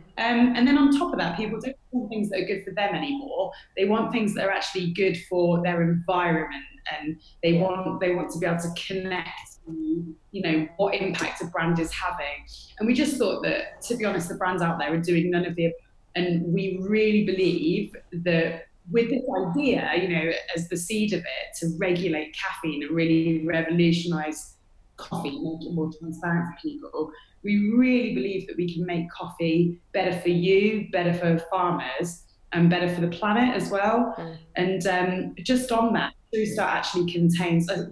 and 0.57 0.67
then 0.67 0.79
on 0.79 0.97
top 0.97 1.13
of 1.13 1.19
that, 1.19 1.37
people 1.37 1.61
don't 1.61 1.77
want 1.91 2.11
things 2.11 2.31
that 2.31 2.41
are 2.41 2.45
good 2.45 2.65
for 2.65 2.73
them 2.73 2.95
anymore. 2.95 3.53
They 3.77 3.87
want 3.87 4.13
things 4.13 4.35
that 4.35 4.45
are 4.45 4.51
actually 4.51 4.93
good 4.93 5.17
for 5.29 5.63
their 5.63 5.83
environment, 5.83 6.65
and 6.99 7.21
they 7.43 7.55
want 7.55 8.01
they 8.01 8.15
want 8.15 8.31
to 8.33 8.39
be 8.39 8.47
able 8.47 8.59
to 8.59 8.73
connect. 8.87 9.29
To, 9.67 10.15
you 10.33 10.43
know 10.43 10.67
what 10.79 10.95
impact 10.95 11.43
a 11.43 11.47
brand 11.47 11.79
is 11.79 11.93
having, 11.93 12.45
and 12.79 12.87
we 12.87 12.95
just 12.95 13.17
thought 13.17 13.43
that, 13.43 13.83
to 13.83 13.97
be 13.97 14.05
honest, 14.05 14.29
the 14.29 14.37
brands 14.37 14.63
out 14.63 14.79
there 14.79 14.93
are 14.93 14.99
doing 14.99 15.31
none 15.31 15.45
of 15.45 15.55
the, 15.55 15.73
and 16.15 16.53
we 16.53 16.79
really 16.81 17.25
believe 17.25 17.95
that 18.13 18.67
with 18.91 19.11
this 19.11 19.23
idea, 19.47 19.93
you 19.97 20.09
know, 20.09 20.33
as 20.57 20.69
the 20.69 20.77
seed 20.77 21.13
of 21.13 21.21
it, 21.21 21.57
to 21.61 21.71
regulate 21.79 22.35
caffeine 22.35 22.83
and 22.83 22.91
really 22.91 23.47
revolutionize 23.47 24.57
coffee, 25.01 25.31
make 25.31 25.67
it 25.67 25.75
more 25.75 25.91
transparent 25.99 26.47
for 26.47 26.61
people. 26.61 27.11
We 27.43 27.73
really 27.75 28.15
believe 28.15 28.47
that 28.47 28.57
we 28.57 28.73
can 28.73 28.85
make 28.85 29.11
coffee 29.11 29.81
better 29.93 30.19
for 30.21 30.29
you, 30.29 30.89
better 30.93 31.15
for 31.15 31.39
farmers, 31.51 32.25
and 32.53 32.69
better 32.69 32.93
for 32.95 33.01
the 33.01 33.09
planet 33.09 33.55
as 33.55 33.71
well. 33.71 34.15
Mm. 34.19 34.39
And 34.57 34.87
um, 34.87 35.35
just 35.43 35.73
on 35.73 35.93
that, 35.95 36.13
True 36.35 36.47
Start 36.47 36.71
actually 36.75 37.11
contains, 37.11 37.69
uh, 37.69 37.87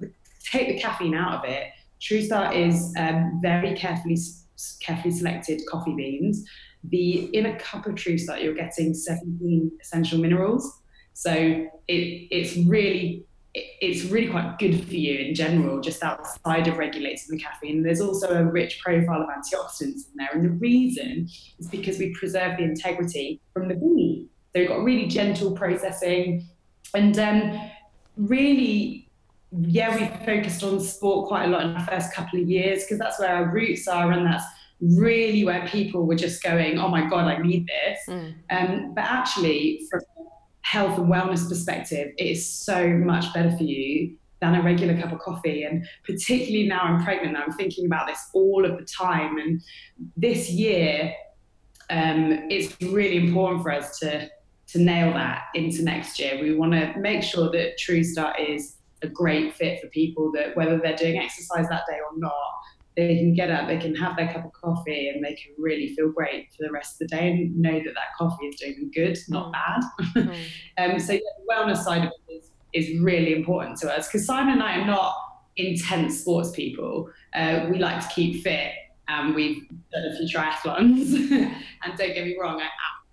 take 0.44 0.68
the 0.68 0.79
caffeine 0.79 1.14
out 1.14 1.35
of 1.35 1.51
it. 1.51 1.68
True 2.01 2.23
Start 2.23 2.55
is 2.55 2.94
um, 2.99 3.38
very 3.42 3.75
carefully 3.75 4.16
carefully 4.81 5.12
selected 5.12 5.61
coffee 5.71 5.94
beans. 5.94 6.44
The 6.85 7.31
in 7.37 7.47
a 7.47 7.59
cup 7.59 7.87
of 7.87 7.94
True 7.94 8.18
Start, 8.18 8.40
you're 8.40 8.55
getting 8.55 8.94
17 8.94 9.73
essential 9.81 10.18
minerals. 10.18 10.81
So 11.14 11.33
it, 11.33 11.68
it's 11.88 12.57
really 12.68 13.25
it's 13.81 14.11
really 14.11 14.29
quite 14.29 14.59
good 14.59 14.85
for 14.87 14.94
you 14.94 15.18
in 15.18 15.35
general, 15.35 15.81
just 15.81 16.03
outside 16.03 16.68
of 16.68 16.79
regulating 16.79 17.25
the 17.29 17.38
caffeine. 17.38 17.83
There's 17.83 18.01
also 18.01 18.35
a 18.35 18.44
rich 18.44 18.81
profile 18.83 19.23
of 19.23 19.29
antioxidants 19.29 20.09
in 20.09 20.16
there. 20.16 20.29
And 20.33 20.44
the 20.44 20.51
reason 20.51 21.29
is 21.59 21.68
because 21.68 21.99
we 21.99 22.12
preserve 22.14 22.59
the 22.59 22.64
integrity 22.64 23.40
from 23.53 23.68
the 23.68 23.75
bean. 23.75 24.29
So 24.55 24.61
we've 24.61 24.68
got 24.68 24.83
really 24.83 25.07
gentle 25.07 25.53
processing. 25.53 26.47
And 26.94 27.18
um, 27.18 27.71
really, 28.16 29.09
yeah, 29.53 29.94
we 29.94 30.27
focused 30.27 30.62
on 30.62 30.81
sport 30.81 31.29
quite 31.29 31.44
a 31.44 31.49
lot 31.49 31.62
in 31.62 31.75
the 31.75 31.81
first 31.81 32.14
couple 32.14 32.40
of 32.40 32.49
years 32.49 32.85
because 32.85 32.99
that's 32.99 33.18
where 33.18 33.35
our 33.35 33.53
roots 33.53 33.87
are 33.88 34.12
and 34.12 34.27
that's 34.27 34.44
really 34.81 35.44
where 35.44 35.66
people 35.66 36.07
were 36.07 36.14
just 36.14 36.42
going, 36.42 36.79
oh 36.79 36.88
my 36.88 37.09
God, 37.09 37.27
I 37.27 37.38
need 37.38 37.66
this. 37.66 37.99
Mm. 38.09 38.35
Um, 38.51 38.94
but 38.94 39.05
actually, 39.05 39.87
from 39.90 40.01
health 40.70 40.98
and 40.98 41.09
wellness 41.09 41.48
perspective, 41.48 42.12
it 42.18 42.24
is 42.24 42.48
so 42.48 42.88
much 42.88 43.33
better 43.33 43.57
for 43.57 43.64
you 43.64 44.14
than 44.40 44.54
a 44.54 44.62
regular 44.62 45.00
cup 45.00 45.12
of 45.12 45.18
coffee. 45.18 45.64
And 45.64 45.87
particularly 46.04 46.68
now 46.68 46.81
I'm 46.81 47.02
pregnant, 47.02 47.37
I'm 47.37 47.52
thinking 47.52 47.87
about 47.87 48.07
this 48.07 48.20
all 48.35 48.64
of 48.64 48.78
the 48.78 48.85
time. 48.85 49.38
And 49.38 49.62
this 50.16 50.50
year, 50.50 51.14
um, 51.90 52.46
it's 52.50 52.76
really 52.83 53.16
important 53.16 53.62
for 53.62 53.72
us 53.72 53.98
to 54.00 54.28
to 54.72 54.78
nail 54.78 55.14
that 55.14 55.44
into 55.54 55.83
next 55.83 56.20
year. 56.20 56.38
We 56.42 56.54
want 56.54 56.72
to 56.72 56.92
make 56.98 57.22
sure 57.22 57.50
that 57.52 57.78
True 57.78 58.04
Start 58.04 58.38
is 58.38 58.76
a 59.00 59.09
great 59.09 59.54
fit 59.54 59.81
for 59.81 59.88
people 59.88 60.31
that 60.33 60.54
whether 60.54 60.76
they're 60.76 60.94
doing 60.94 61.18
exercise 61.18 61.66
that 61.70 61.85
day 61.88 61.96
or 61.96 62.18
not, 62.18 62.52
they 62.98 63.16
can 63.16 63.32
get 63.32 63.48
up, 63.48 63.68
they 63.68 63.78
can 63.78 63.94
have 63.94 64.16
their 64.16 64.26
cup 64.32 64.44
of 64.44 64.52
coffee, 64.52 65.08
and 65.08 65.24
they 65.24 65.34
can 65.34 65.52
really 65.56 65.94
feel 65.94 66.11
great 66.11 66.48
for 66.52 66.64
the 66.64 66.72
rest 66.72 67.00
of 67.00 67.08
the 67.08 67.16
day 67.16 67.30
and 67.30 67.56
know 67.56 67.74
that 67.74 67.94
that 67.94 68.14
coffee 68.18 68.46
is 68.46 68.56
doing 68.56 68.74
them 68.74 68.90
good, 68.90 69.16
not 69.28 69.46
mm. 69.46 69.52
bad. 69.52 69.82
Mm. 70.16 70.34
um, 70.94 70.98
so 70.98 71.12
yeah, 71.12 71.20
the 71.20 71.54
wellness 71.54 71.84
side 71.84 72.04
of 72.04 72.11
it 72.28 72.32
is, 72.32 72.50
is 72.72 73.00
really 73.00 73.37
important 73.37 73.78
to 73.78 73.96
us 73.96 74.08
because 74.08 74.26
Simon 74.26 74.54
and 74.54 74.62
I 74.64 74.80
are 74.80 74.87
not 74.87 75.14
intense 75.56 76.20
sports 76.20 76.50
people. 76.50 77.08
Uh, 77.34 77.66
we 77.70 77.78
like 77.78 78.00
to 78.00 78.12
keep 78.12 78.42
fit, 78.42 78.72
and 79.06 79.32
we've 79.32 79.68
done 79.92 80.04
a 80.04 80.16
few 80.16 80.26
triathlons. 80.26 81.12
and 81.84 81.96
don't 81.96 82.14
get 82.14 82.24
me 82.24 82.37
wrong, 82.40 82.61
I 82.61 82.66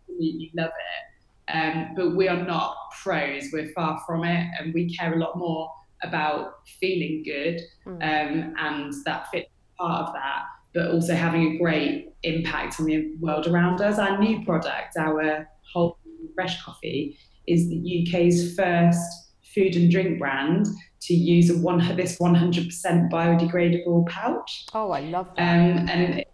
absolutely 0.07 0.51
love 0.55 0.71
it. 0.71 1.53
Um, 1.53 1.91
but 1.95 2.15
we 2.15 2.27
are 2.27 2.43
not 2.43 2.75
pros. 3.03 3.49
We're 3.53 3.71
far 3.73 4.01
from 4.07 4.23
it, 4.23 4.47
and 4.59 4.73
we 4.73 4.95
care 4.95 5.13
a 5.13 5.19
lot 5.19 5.37
more 5.37 5.71
about 6.01 6.67
feeling 6.79 7.23
good 7.23 7.61
mm. 7.85 7.93
um, 7.93 8.53
and 8.57 8.93
that 9.05 9.29
fit 9.31 9.49
part 9.77 10.07
of 10.07 10.13
that, 10.13 10.43
but 10.73 10.91
also 10.91 11.15
having 11.15 11.55
a 11.55 11.57
great 11.57 12.13
impact 12.23 12.79
on 12.79 12.85
the 12.85 13.15
world 13.19 13.47
around 13.47 13.81
us. 13.81 13.99
Our 13.99 14.17
new 14.17 14.43
product, 14.45 14.97
our 14.97 15.47
whole 15.73 15.97
fresh 16.35 16.61
coffee, 16.63 17.17
is 17.47 17.69
the 17.69 18.07
UK's 18.07 18.55
first 18.55 19.31
food 19.53 19.75
and 19.75 19.89
drink 19.89 20.19
brand 20.19 20.67
to 21.01 21.13
use 21.13 21.49
a 21.49 21.57
one 21.57 21.79
this 21.95 22.17
100% 22.19 23.11
biodegradable 23.11 24.07
pouch. 24.07 24.65
Oh, 24.73 24.91
I 24.91 25.01
love 25.01 25.29
that. 25.35 25.41
Um, 25.41 25.89
and 25.89 26.19
it, 26.19 26.31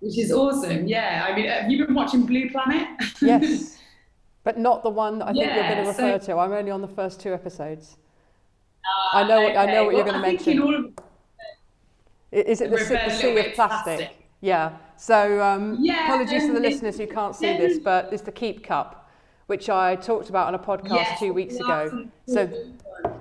which 0.00 0.18
is 0.18 0.32
awesome. 0.32 0.86
Yeah, 0.86 1.26
I 1.28 1.34
mean, 1.34 1.48
have 1.48 1.70
you 1.70 1.86
been 1.86 1.94
watching 1.94 2.26
Blue 2.26 2.50
Planet? 2.50 2.88
yes, 3.20 3.78
but 4.44 4.58
not 4.58 4.82
the 4.82 4.90
one 4.90 5.20
that 5.20 5.28
I 5.28 5.32
think 5.32 5.46
yeah, 5.46 5.54
you're 5.54 5.74
going 5.74 5.84
to 5.84 5.90
refer 5.90 6.20
so, 6.20 6.26
to. 6.34 6.38
I'm 6.40 6.52
only 6.52 6.70
on 6.70 6.82
the 6.82 6.88
first 6.88 7.20
two 7.20 7.32
episodes. 7.32 7.96
Uh, 8.84 9.18
I 9.18 9.28
know. 9.28 9.42
What, 9.42 9.56
I 9.56 9.66
know 9.66 9.84
what 9.84 9.94
well, 9.94 9.96
you're 9.96 10.04
going 10.04 10.22
to 10.22 10.28
mention. 10.28 10.91
Is 12.32 12.62
it 12.62 12.70
the, 12.70 12.76
the 12.76 13.10
sea 13.10 13.38
of 13.38 13.54
plastic? 13.54 13.54
plastic? 13.54 14.10
Yeah. 14.40 14.76
So 14.96 15.42
um, 15.42 15.76
yeah, 15.80 16.04
apologies 16.04 16.46
to 16.46 16.52
the 16.52 16.60
listeners 16.60 16.96
who 16.96 17.06
can't 17.06 17.36
see 17.36 17.56
this, 17.56 17.78
but 17.78 18.12
it's 18.12 18.22
the 18.22 18.32
Keep 18.32 18.64
Cup, 18.64 19.10
which 19.46 19.68
I 19.68 19.96
talked 19.96 20.30
about 20.30 20.48
on 20.48 20.54
a 20.54 20.58
podcast 20.58 20.94
yes, 20.94 21.18
two 21.18 21.32
weeks 21.32 21.56
ago. 21.56 22.08
So 22.26 22.50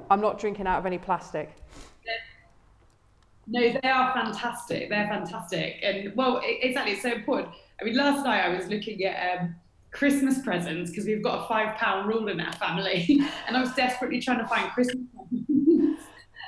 I'm 0.10 0.22
not 0.22 0.40
drinking 0.40 0.68
out 0.68 0.80
of 0.80 0.86
any 0.86 0.98
plastic. 0.98 1.52
No, 3.48 3.60
they 3.60 3.90
are 3.90 4.14
fantastic. 4.14 4.90
They're 4.90 5.08
fantastic, 5.08 5.78
and 5.84 6.16
well, 6.16 6.42
exactly. 6.44 6.94
It's 6.94 7.02
so 7.02 7.12
important. 7.12 7.50
I 7.82 7.84
mean, 7.84 7.98
last 7.98 8.24
night 8.24 8.46
I 8.46 8.50
was 8.50 8.68
looking 8.68 9.04
at 9.04 9.40
um, 9.40 9.56
Christmas 9.92 10.40
presents 10.40 10.90
because 10.90 11.06
we've 11.06 11.24
got 11.24 11.44
a 11.44 11.48
five 11.48 11.76
pound 11.76 12.08
rule 12.08 12.30
in 12.30 12.40
our 12.40 12.54
family, 12.54 13.20
and 13.48 13.58
I 13.58 13.60
was 13.60 13.74
desperately 13.74 14.22
trying 14.22 14.40
to 14.40 14.48
find 14.48 14.72
Christmas 14.72 15.04
presents 15.14 15.41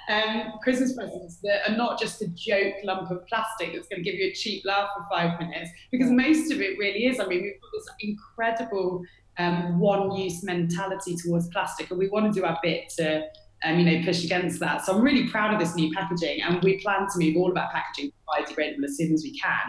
um, 0.09 0.53
Christmas 0.61 0.93
presents 0.93 1.37
that 1.43 1.69
are 1.69 1.75
not 1.75 1.99
just 1.99 2.21
a 2.21 2.27
joke 2.29 2.75
lump 2.83 3.09
of 3.11 3.25
plastic 3.27 3.73
that's 3.73 3.87
going 3.87 4.03
to 4.03 4.09
give 4.09 4.19
you 4.19 4.27
a 4.27 4.33
cheap 4.33 4.63
laugh 4.65 4.89
for 4.95 5.05
five 5.09 5.39
minutes, 5.39 5.69
because 5.91 6.09
most 6.09 6.51
of 6.51 6.61
it 6.61 6.77
really 6.77 7.05
is. 7.05 7.19
I 7.19 7.25
mean, 7.25 7.41
we've 7.41 7.61
got 7.61 7.69
this 7.73 7.89
incredible 8.01 9.03
um, 9.37 9.79
one-use 9.79 10.43
mentality 10.43 11.15
towards 11.15 11.47
plastic, 11.49 11.89
and 11.89 11.99
we 11.99 12.09
want 12.09 12.33
to 12.33 12.39
do 12.39 12.45
our 12.45 12.57
bit 12.61 12.89
to, 12.97 13.23
um, 13.63 13.79
you 13.79 13.85
know, 13.85 14.05
push 14.05 14.23
against 14.23 14.59
that. 14.59 14.85
So 14.85 14.93
I'm 14.93 15.01
really 15.01 15.27
proud 15.29 15.53
of 15.53 15.59
this 15.59 15.75
new 15.75 15.91
packaging, 15.93 16.41
and 16.41 16.61
we 16.63 16.79
plan 16.81 17.07
to 17.07 17.19
move 17.19 17.37
all 17.37 17.49
of 17.49 17.57
our 17.57 17.71
packaging 17.71 18.11
to 18.11 18.15
biodegradable 18.27 18.83
as 18.85 18.97
soon 18.97 19.13
as 19.13 19.23
we 19.23 19.39
can. 19.39 19.59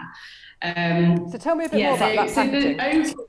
Um, 0.62 1.30
so 1.30 1.38
tell 1.38 1.56
me 1.56 1.66
a 1.66 1.68
bit 1.68 1.80
yeah, 1.80 1.88
more 1.88 1.96
about 1.96 2.30
so, 2.30 2.46
that 2.46 2.78
packaging. 2.78 3.04
So 3.04 3.28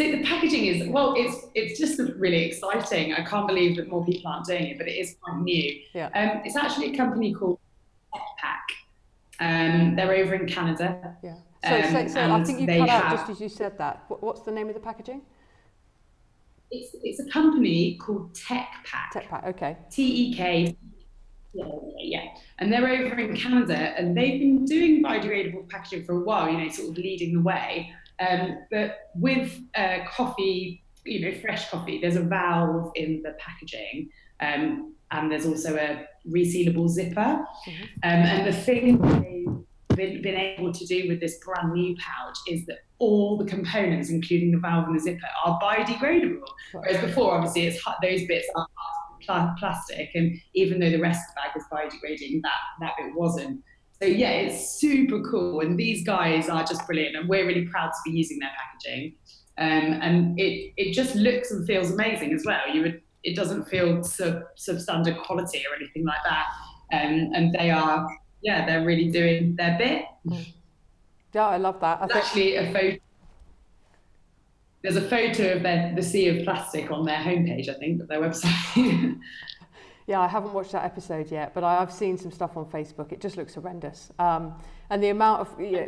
so 0.00 0.10
the 0.10 0.24
packaging 0.24 0.64
is 0.64 0.88
well, 0.88 1.14
it's 1.14 1.46
it's 1.54 1.78
just 1.78 2.00
really 2.16 2.44
exciting. 2.44 3.12
I 3.12 3.22
can't 3.22 3.46
believe 3.46 3.76
that 3.76 3.88
more 3.88 4.04
people 4.04 4.30
aren't 4.30 4.46
doing 4.46 4.64
it, 4.64 4.78
but 4.78 4.88
it 4.88 4.92
is 4.92 5.16
quite 5.20 5.42
new. 5.42 5.78
Yeah. 5.92 6.06
Um, 6.14 6.40
it's 6.42 6.56
actually 6.56 6.94
a 6.94 6.96
company 6.96 7.34
called 7.34 7.58
Pack. 8.38 8.64
Um, 9.40 9.96
they're 9.96 10.14
over 10.14 10.34
in 10.34 10.46
Canada. 10.46 11.16
Yeah. 11.22 11.36
So, 11.62 11.76
um, 11.76 12.08
so, 12.08 12.14
so 12.14 12.32
I 12.32 12.44
think 12.44 12.60
you 12.60 12.66
cut 12.66 12.88
out 12.88 13.10
just 13.10 13.30
as 13.30 13.40
you 13.40 13.50
said 13.50 13.76
that. 13.76 14.04
What's 14.08 14.40
the 14.40 14.52
name 14.52 14.68
of 14.68 14.74
the 14.74 14.80
packaging? 14.80 15.20
It's 16.70 16.96
it's 17.02 17.20
a 17.20 17.30
company 17.30 17.96
called 17.96 18.34
Tech 18.34 18.68
Pack. 18.86 19.12
Tech 19.12 19.28
Pack. 19.28 19.44
Okay. 19.48 19.76
T 19.90 20.02
E 20.02 20.34
K 20.34 20.74
Yeah, 21.52 21.64
yeah, 21.98 22.26
And 22.58 22.72
they're 22.72 22.88
over 22.88 23.18
in 23.18 23.36
Canada 23.36 23.74
and 23.74 24.16
they've 24.16 24.40
been 24.40 24.64
doing 24.64 25.02
biodegradable 25.02 25.68
packaging 25.68 26.04
for 26.04 26.12
a 26.14 26.20
while, 26.20 26.48
you 26.48 26.56
know, 26.56 26.68
sort 26.70 26.90
of 26.90 26.96
leading 26.96 27.34
the 27.34 27.42
way. 27.42 27.92
Um, 28.20 28.58
but 28.70 29.10
with 29.14 29.60
uh, 29.74 29.98
coffee, 30.08 30.82
you 31.04 31.20
know, 31.20 31.38
fresh 31.40 31.70
coffee, 31.70 32.00
there's 32.00 32.16
a 32.16 32.22
valve 32.22 32.92
in 32.94 33.22
the 33.22 33.34
packaging 33.38 34.10
um, 34.40 34.94
and 35.10 35.30
there's 35.30 35.46
also 35.46 35.76
a 35.76 36.06
resealable 36.28 36.88
zipper. 36.88 37.44
Mm-hmm. 37.66 37.82
Um, 37.82 37.88
and 38.02 38.46
the 38.46 38.52
thing 38.52 38.98
they've 38.98 39.96
been, 39.96 40.22
been 40.22 40.36
able 40.36 40.72
to 40.72 40.86
do 40.86 41.08
with 41.08 41.20
this 41.20 41.38
brand 41.44 41.72
new 41.72 41.96
pouch 41.96 42.38
is 42.48 42.66
that 42.66 42.78
all 42.98 43.36
the 43.36 43.44
components, 43.44 44.10
including 44.10 44.52
the 44.52 44.58
valve 44.58 44.86
and 44.86 44.96
the 44.96 45.02
zipper, 45.02 45.26
are 45.44 45.58
biodegradable. 45.60 46.46
Whereas 46.72 47.00
before, 47.00 47.34
obviously, 47.34 47.66
it's 47.66 47.82
those 48.02 48.26
bits 48.26 48.46
are 48.54 49.54
plastic, 49.58 50.10
and 50.14 50.36
even 50.54 50.80
though 50.80 50.90
the 50.90 51.00
rest 51.00 51.20
of 51.20 51.34
the 51.34 51.40
bag 51.40 51.56
is 51.56 51.64
biodegrading, 51.72 52.42
that 52.42 52.52
that 52.80 52.92
bit 52.98 53.14
wasn't. 53.14 53.62
So 54.02 54.08
yeah, 54.08 54.30
it's 54.30 54.78
super 54.78 55.20
cool, 55.20 55.60
and 55.60 55.78
these 55.78 56.04
guys 56.04 56.48
are 56.48 56.64
just 56.64 56.86
brilliant, 56.86 57.16
and 57.16 57.28
we're 57.28 57.46
really 57.46 57.66
proud 57.66 57.88
to 57.88 57.98
be 58.04 58.16
using 58.16 58.38
their 58.38 58.50
packaging. 58.56 59.14
Um, 59.58 60.00
and 60.00 60.40
it 60.40 60.72
it 60.78 60.92
just 60.92 61.14
looks 61.14 61.50
and 61.50 61.66
feels 61.66 61.90
amazing 61.90 62.32
as 62.32 62.44
well. 62.46 62.60
You 62.72 62.82
would 62.82 63.02
it 63.24 63.36
doesn't 63.36 63.68
feel 63.68 64.02
sub 64.02 64.42
substandard 64.56 65.22
quality 65.24 65.62
or 65.70 65.76
anything 65.76 66.06
like 66.06 66.22
that. 66.24 66.46
Um, 66.92 67.30
and 67.34 67.52
they 67.52 67.70
are 67.70 68.08
yeah, 68.42 68.64
they're 68.64 68.86
really 68.86 69.10
doing 69.10 69.54
their 69.56 69.76
bit. 69.76 70.04
Yeah, 71.34 71.46
I 71.46 71.58
love 71.58 71.78
that. 71.80 71.98
I 72.00 72.06
think... 72.06 72.16
actually 72.16 72.56
a 72.56 72.72
photo 72.72 72.98
there's 74.82 74.96
a 74.96 75.02
photo 75.02 75.56
of 75.56 75.62
their, 75.62 75.92
the 75.94 76.02
sea 76.02 76.28
of 76.28 76.44
plastic 76.44 76.90
on 76.90 77.04
their 77.04 77.18
homepage, 77.18 77.68
I 77.68 77.74
think, 77.74 78.00
of 78.00 78.08
their 78.08 78.20
website. 78.20 79.18
yeah, 80.10 80.20
I 80.20 80.26
haven't 80.26 80.52
watched 80.52 80.72
that 80.72 80.84
episode 80.84 81.30
yet, 81.30 81.54
but 81.54 81.62
I, 81.62 81.78
have 81.78 81.92
seen 81.92 82.18
some 82.18 82.32
stuff 82.32 82.56
on 82.56 82.64
Facebook. 82.64 83.12
It 83.12 83.20
just 83.20 83.36
looks 83.36 83.54
horrendous. 83.54 84.10
Um, 84.18 84.54
and 84.90 85.00
the 85.00 85.10
amount 85.10 85.42
of, 85.42 85.60
yeah, 85.60 85.86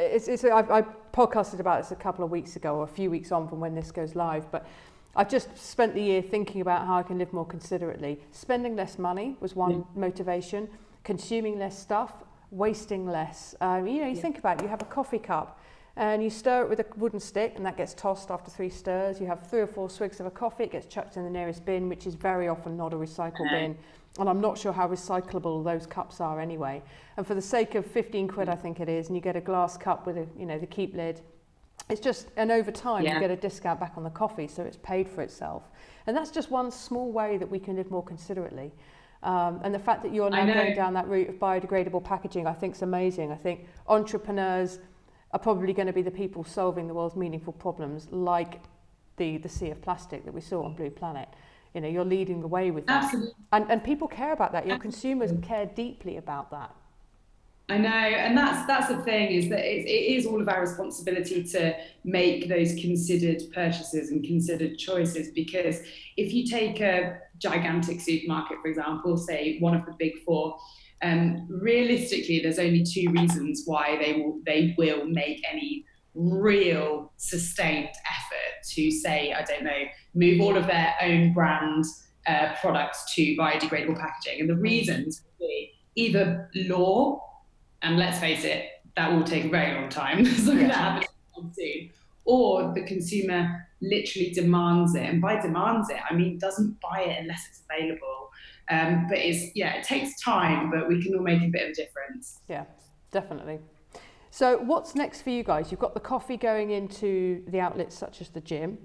it's, 0.00 0.26
it's, 0.26 0.44
I, 0.44 0.58
I 0.78 0.82
podcasted 1.12 1.60
about 1.60 1.80
this 1.80 1.92
a 1.92 1.96
couple 1.96 2.24
of 2.24 2.32
weeks 2.32 2.56
ago, 2.56 2.74
or 2.74 2.82
a 2.82 2.88
few 2.88 3.08
weeks 3.08 3.30
on 3.30 3.48
from 3.48 3.60
when 3.60 3.72
this 3.76 3.92
goes 3.92 4.16
live, 4.16 4.50
but 4.50 4.66
I've 5.14 5.28
just 5.28 5.56
spent 5.56 5.94
the 5.94 6.02
year 6.02 6.22
thinking 6.22 6.60
about 6.60 6.88
how 6.88 6.98
I 6.98 7.04
can 7.04 7.18
live 7.18 7.32
more 7.32 7.46
considerately. 7.46 8.18
Spending 8.32 8.74
less 8.74 8.98
money 8.98 9.36
was 9.38 9.54
one 9.54 9.70
yeah. 9.70 9.84
motivation, 9.94 10.68
consuming 11.04 11.56
less 11.60 11.78
stuff, 11.78 12.24
wasting 12.50 13.06
less. 13.06 13.54
Um, 13.60 13.86
you 13.86 14.00
know, 14.00 14.08
you 14.08 14.16
yeah. 14.16 14.22
think 14.22 14.38
about 14.38 14.58
it, 14.58 14.64
you 14.64 14.68
have 14.70 14.82
a 14.82 14.86
coffee 14.86 15.20
cup 15.20 15.60
and 15.96 16.22
you 16.22 16.30
stir 16.30 16.62
it 16.62 16.68
with 16.70 16.80
a 16.80 16.86
wooden 16.96 17.20
stick 17.20 17.54
and 17.56 17.66
that 17.66 17.76
gets 17.76 17.92
tossed 17.94 18.30
after 18.30 18.50
three 18.50 18.70
stirs. 18.70 19.20
You 19.20 19.26
have 19.26 19.46
three 19.48 19.60
or 19.60 19.66
four 19.66 19.90
swigs 19.90 20.20
of 20.20 20.26
a 20.26 20.30
coffee, 20.30 20.64
it 20.64 20.72
gets 20.72 20.86
chucked 20.86 21.16
in 21.16 21.24
the 21.24 21.30
nearest 21.30 21.64
bin, 21.64 21.88
which 21.88 22.06
is 22.06 22.14
very 22.14 22.48
often 22.48 22.76
not 22.76 22.92
a 22.92 22.96
recycle 22.96 23.48
bin. 23.50 23.76
And 24.18 24.28
I'm 24.28 24.40
not 24.40 24.58
sure 24.58 24.72
how 24.72 24.88
recyclable 24.88 25.64
those 25.64 25.86
cups 25.86 26.20
are 26.20 26.40
anyway. 26.40 26.82
And 27.16 27.26
for 27.26 27.34
the 27.34 27.42
sake 27.42 27.74
of 27.74 27.86
15 27.86 28.28
quid, 28.28 28.48
I 28.48 28.54
think 28.54 28.80
it 28.80 28.88
is, 28.88 29.06
and 29.06 29.16
you 29.16 29.22
get 29.22 29.36
a 29.36 29.40
glass 29.40 29.78
cup 29.78 30.06
with 30.06 30.18
a, 30.18 30.26
you 30.38 30.44
know, 30.44 30.58
the 30.58 30.66
keep 30.66 30.94
lid, 30.94 31.22
it's 31.88 32.00
just, 32.00 32.28
and 32.36 32.50
over 32.50 32.70
time 32.70 33.04
yeah. 33.04 33.14
you 33.14 33.20
get 33.20 33.30
a 33.30 33.36
discount 33.36 33.80
back 33.80 33.94
on 33.96 34.04
the 34.04 34.10
coffee, 34.10 34.46
so 34.46 34.62
it's 34.62 34.76
paid 34.78 35.08
for 35.08 35.22
itself. 35.22 35.64
And 36.06 36.16
that's 36.16 36.30
just 36.30 36.50
one 36.50 36.70
small 36.70 37.10
way 37.10 37.38
that 37.38 37.50
we 37.50 37.58
can 37.58 37.76
live 37.76 37.90
more 37.90 38.02
considerately. 38.02 38.72
Um, 39.22 39.60
and 39.62 39.74
the 39.74 39.78
fact 39.78 40.02
that 40.02 40.12
you're 40.12 40.30
now 40.30 40.44
going 40.44 40.74
down 40.74 40.94
that 40.94 41.06
route 41.06 41.28
of 41.28 41.36
biodegradable 41.36 42.02
packaging, 42.02 42.46
I 42.46 42.52
think 42.52 42.74
is 42.74 42.82
amazing. 42.82 43.30
I 43.30 43.36
think 43.36 43.66
entrepreneurs, 43.86 44.80
are 45.32 45.38
probably 45.38 45.72
going 45.72 45.86
to 45.86 45.92
be 45.92 46.02
the 46.02 46.10
people 46.10 46.44
solving 46.44 46.88
the 46.88 46.94
world's 46.94 47.16
meaningful 47.16 47.52
problems, 47.52 48.08
like 48.10 48.60
the, 49.16 49.38
the 49.38 49.48
sea 49.48 49.70
of 49.70 49.80
plastic 49.80 50.24
that 50.24 50.34
we 50.34 50.40
saw 50.40 50.64
on 50.64 50.74
Blue 50.74 50.90
Planet. 50.90 51.28
You 51.74 51.80
know, 51.80 51.88
you're 51.88 52.04
leading 52.04 52.40
the 52.40 52.48
way 52.48 52.70
with 52.70 52.86
that. 52.86 53.04
Absolutely. 53.04 53.32
And, 53.52 53.70
and 53.70 53.82
people 53.82 54.08
care 54.08 54.32
about 54.32 54.52
that. 54.52 54.66
Your 54.66 54.74
Absolutely. 54.74 55.18
consumers 55.18 55.46
care 55.46 55.66
deeply 55.66 56.18
about 56.18 56.50
that. 56.50 56.74
I 57.68 57.78
know, 57.78 57.88
and 57.88 58.36
that's 58.36 58.66
that's 58.66 58.88
the 58.88 58.98
thing 59.02 59.30
is 59.30 59.48
that 59.48 59.60
it, 59.60 59.86
it 59.86 60.16
is 60.16 60.26
all 60.26 60.42
of 60.42 60.48
our 60.48 60.60
responsibility 60.60 61.42
to 61.44 61.74
make 62.04 62.48
those 62.48 62.74
considered 62.74 63.40
purchases 63.54 64.10
and 64.10 64.22
considered 64.22 64.76
choices. 64.76 65.30
Because 65.30 65.80
if 66.18 66.34
you 66.34 66.46
take 66.46 66.80
a 66.80 67.20
gigantic 67.38 68.00
supermarket, 68.00 68.58
for 68.60 68.68
example, 68.68 69.16
say 69.16 69.58
one 69.60 69.74
of 69.74 69.86
the 69.86 69.92
big 69.92 70.22
four, 70.24 70.58
um, 71.02 71.48
realistically, 71.50 72.40
there's 72.40 72.58
only 72.58 72.84
two 72.84 73.10
reasons 73.10 73.64
why 73.66 73.96
they 73.96 74.20
will 74.20 74.38
they 74.46 74.74
will 74.78 75.04
make 75.06 75.42
any 75.50 75.84
real 76.14 77.12
sustained 77.16 77.88
effort 77.88 78.66
to 78.70 78.90
say, 78.90 79.32
I 79.32 79.42
don't 79.42 79.64
know, 79.64 79.82
move 80.14 80.40
all 80.40 80.56
of 80.56 80.66
their 80.66 80.94
own 81.00 81.32
brand 81.32 81.84
uh, 82.26 82.54
products 82.60 83.14
to 83.14 83.36
biodegradable 83.36 83.98
packaging. 83.98 84.40
And 84.40 84.50
the 84.50 84.56
reasons 84.56 85.22
will 85.24 85.48
be 85.48 85.72
either 85.96 86.50
law, 86.54 87.20
and 87.82 87.98
let's 87.98 88.18
face 88.18 88.44
it, 88.44 88.66
that 88.96 89.10
will 89.12 89.24
take 89.24 89.46
a 89.46 89.48
very 89.48 89.74
long 89.74 89.88
time, 89.88 90.24
so 90.44 90.52
yeah. 90.52 90.68
that 90.68 91.08
happens 91.34 91.56
soon, 91.56 91.90
or 92.24 92.72
the 92.74 92.82
consumer 92.84 93.66
literally 93.80 94.30
demands 94.30 94.94
it. 94.94 95.02
And 95.02 95.20
by 95.20 95.40
demands 95.40 95.90
it, 95.90 95.96
I 96.08 96.14
mean 96.14 96.38
doesn't 96.38 96.80
buy 96.80 97.00
it 97.00 97.18
unless 97.20 97.46
it's 97.48 97.62
available 97.68 98.30
um, 98.70 99.06
but 99.08 99.18
it's 99.18 99.54
yeah, 99.54 99.74
it 99.74 99.84
takes 99.84 100.20
time, 100.20 100.70
but 100.70 100.88
we 100.88 101.02
can 101.02 101.14
all 101.14 101.22
make 101.22 101.42
a 101.42 101.48
bit 101.48 101.62
of 101.62 101.70
a 101.70 101.74
difference. 101.74 102.40
Yeah, 102.48 102.64
definitely. 103.10 103.58
So 104.30 104.58
what's 104.58 104.94
next 104.94 105.22
for 105.22 105.30
you 105.30 105.42
guys? 105.42 105.70
You've 105.70 105.80
got 105.80 105.94
the 105.94 106.00
coffee 106.00 106.38
going 106.38 106.70
into 106.70 107.42
the 107.48 107.60
outlets 107.60 107.96
such 107.96 108.22
as 108.22 108.30
the 108.30 108.40
gym. 108.40 108.78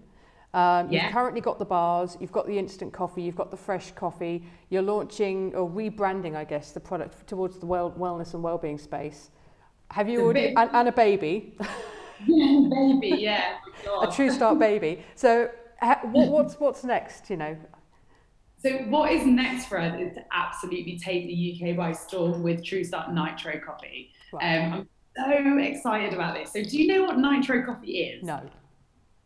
Um, 0.53 0.91
yeah. 0.91 1.05
You've 1.05 1.13
currently 1.13 1.39
got 1.39 1.59
the 1.59 1.65
bars, 1.65 2.17
you've 2.19 2.31
got 2.31 2.47
the 2.47 2.57
instant 2.57 2.91
coffee, 2.91 3.21
you've 3.21 3.35
got 3.35 3.51
the 3.51 3.57
fresh 3.57 3.91
coffee. 3.91 4.43
You're 4.69 4.81
launching 4.81 5.53
or 5.55 5.69
rebranding, 5.69 6.35
I 6.35 6.43
guess, 6.43 6.71
the 6.71 6.79
product 6.79 7.27
towards 7.27 7.59
the 7.59 7.65
well, 7.65 7.91
wellness 7.91 8.33
and 8.33 8.43
well-being 8.43 8.77
space. 8.77 9.29
Have 9.91 10.09
you 10.09 10.17
the 10.17 10.23
already 10.23 10.53
and, 10.55 10.69
and, 10.73 10.87
a 10.87 10.91
baby? 10.91 11.55
yeah, 12.25 12.69
baby, 12.99 13.21
yeah. 13.21 13.57
a 14.01 14.11
true 14.11 14.31
start 14.31 14.59
baby. 14.59 15.03
So, 15.15 15.49
ha, 15.79 15.99
what, 16.03 16.29
what's 16.29 16.59
what's 16.59 16.83
next? 16.83 17.29
You 17.29 17.37
know, 17.37 17.57
so 18.59 18.71
what 18.89 19.11
is 19.11 19.25
next 19.25 19.67
for 19.67 19.79
us 19.79 19.99
is 19.99 20.13
to 20.15 20.23
absolutely 20.31 20.97
take 20.97 21.27
the 21.27 21.69
UK 21.69 21.75
by 21.75 21.91
storm 21.91 22.41
with 22.41 22.63
True 22.63 22.83
Start 22.83 23.13
Nitro 23.13 23.59
Coffee. 23.59 24.11
Wow. 24.33 24.39
Um, 24.41 24.87
I'm 25.23 25.57
so 25.57 25.63
excited 25.63 26.13
about 26.13 26.35
this. 26.35 26.53
So 26.53 26.63
do 26.63 26.77
you 26.77 26.87
know 26.87 27.03
what 27.03 27.19
Nitro 27.19 27.65
Coffee 27.65 27.99
is? 27.99 28.23
No. 28.23 28.41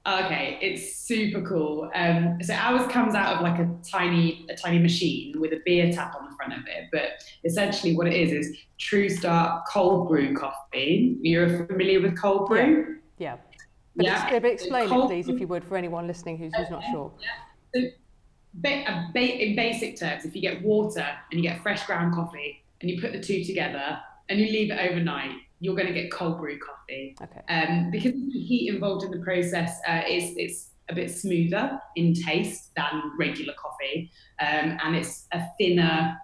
Okay, 0.07 0.57
it's 0.61 0.97
super 0.97 1.41
cool. 1.41 1.89
Um, 1.93 2.39
so 2.41 2.55
ours 2.55 2.91
comes 2.91 3.13
out 3.13 3.35
of 3.35 3.41
like 3.41 3.59
a 3.59 3.69
tiny, 3.89 4.47
a 4.49 4.55
tiny 4.55 4.79
machine 4.79 5.39
with 5.39 5.53
a 5.53 5.61
beer 5.63 5.91
tap 5.91 6.15
on 6.19 6.27
the 6.27 6.35
front 6.35 6.53
of 6.53 6.59
it. 6.67 6.89
But 6.91 7.23
essentially, 7.45 7.95
what 7.95 8.07
it 8.07 8.13
is 8.13 8.31
is 8.31 8.57
True 8.79 9.09
Start 9.09 9.63
cold 9.71 10.09
brew 10.09 10.35
coffee. 10.35 11.17
You're 11.21 11.67
familiar 11.67 12.01
with 12.01 12.19
cold 12.19 12.47
brew? 12.47 12.97
Yeah. 13.17 13.35
yeah. 13.35 13.37
But, 13.95 14.05
yeah. 14.05 14.39
but 14.39 14.51
explain 14.51 14.91
it, 14.91 15.07
please, 15.07 15.29
if 15.29 15.39
you 15.39 15.47
would, 15.47 15.63
for 15.63 15.77
anyone 15.77 16.07
listening 16.07 16.37
who's, 16.37 16.53
who's 16.55 16.69
not 16.71 16.83
sure. 16.91 17.11
Yeah. 17.21 17.29
So 17.75 17.87
ba- 18.53 19.09
ba- 19.13 19.43
in 19.43 19.55
basic 19.55 19.97
terms, 19.97 20.25
if 20.25 20.35
you 20.35 20.41
get 20.41 20.61
water 20.61 21.05
and 21.31 21.41
you 21.41 21.49
get 21.49 21.61
fresh 21.61 21.85
ground 21.85 22.13
coffee 22.13 22.63
and 22.81 22.89
you 22.89 23.01
put 23.01 23.11
the 23.11 23.19
two 23.19 23.43
together 23.43 23.99
and 24.29 24.39
you 24.39 24.47
leave 24.47 24.71
it 24.71 24.79
overnight, 24.79 25.31
you're 25.59 25.75
going 25.75 25.87
to 25.87 25.93
get 25.93 26.11
cold 26.11 26.39
brew 26.39 26.59
coffee. 26.59 27.15
Okay. 27.21 27.41
Um, 27.49 27.91
because 27.91 28.13
the 28.13 28.39
heat 28.39 28.73
involved 28.73 29.03
in 29.03 29.11
the 29.11 29.23
process 29.23 29.79
uh, 29.87 30.01
is 30.07 30.33
it's 30.37 30.69
a 30.89 30.95
bit 30.95 31.11
smoother 31.11 31.79
in 31.95 32.13
taste 32.13 32.71
than 32.75 33.01
regular 33.17 33.53
coffee, 33.53 34.11
um, 34.39 34.77
and 34.83 34.95
it's 34.95 35.27
a 35.31 35.43
thinner 35.57 36.17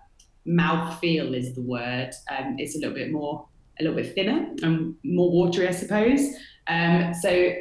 mouth 0.45 0.99
feel 0.99 1.33
is 1.33 1.53
the 1.53 1.61
word. 1.61 2.11
Um, 2.29 2.55
it's 2.57 2.75
a 2.75 2.79
little 2.79 2.95
bit 2.95 3.11
more 3.11 3.47
a 3.79 3.83
little 3.83 3.95
bit 3.95 4.15
thinner 4.15 4.49
and 4.63 4.95
more 5.03 5.29
watery, 5.31 5.67
I 5.67 5.71
suppose. 5.71 6.21
Um, 6.67 7.13
so 7.13 7.53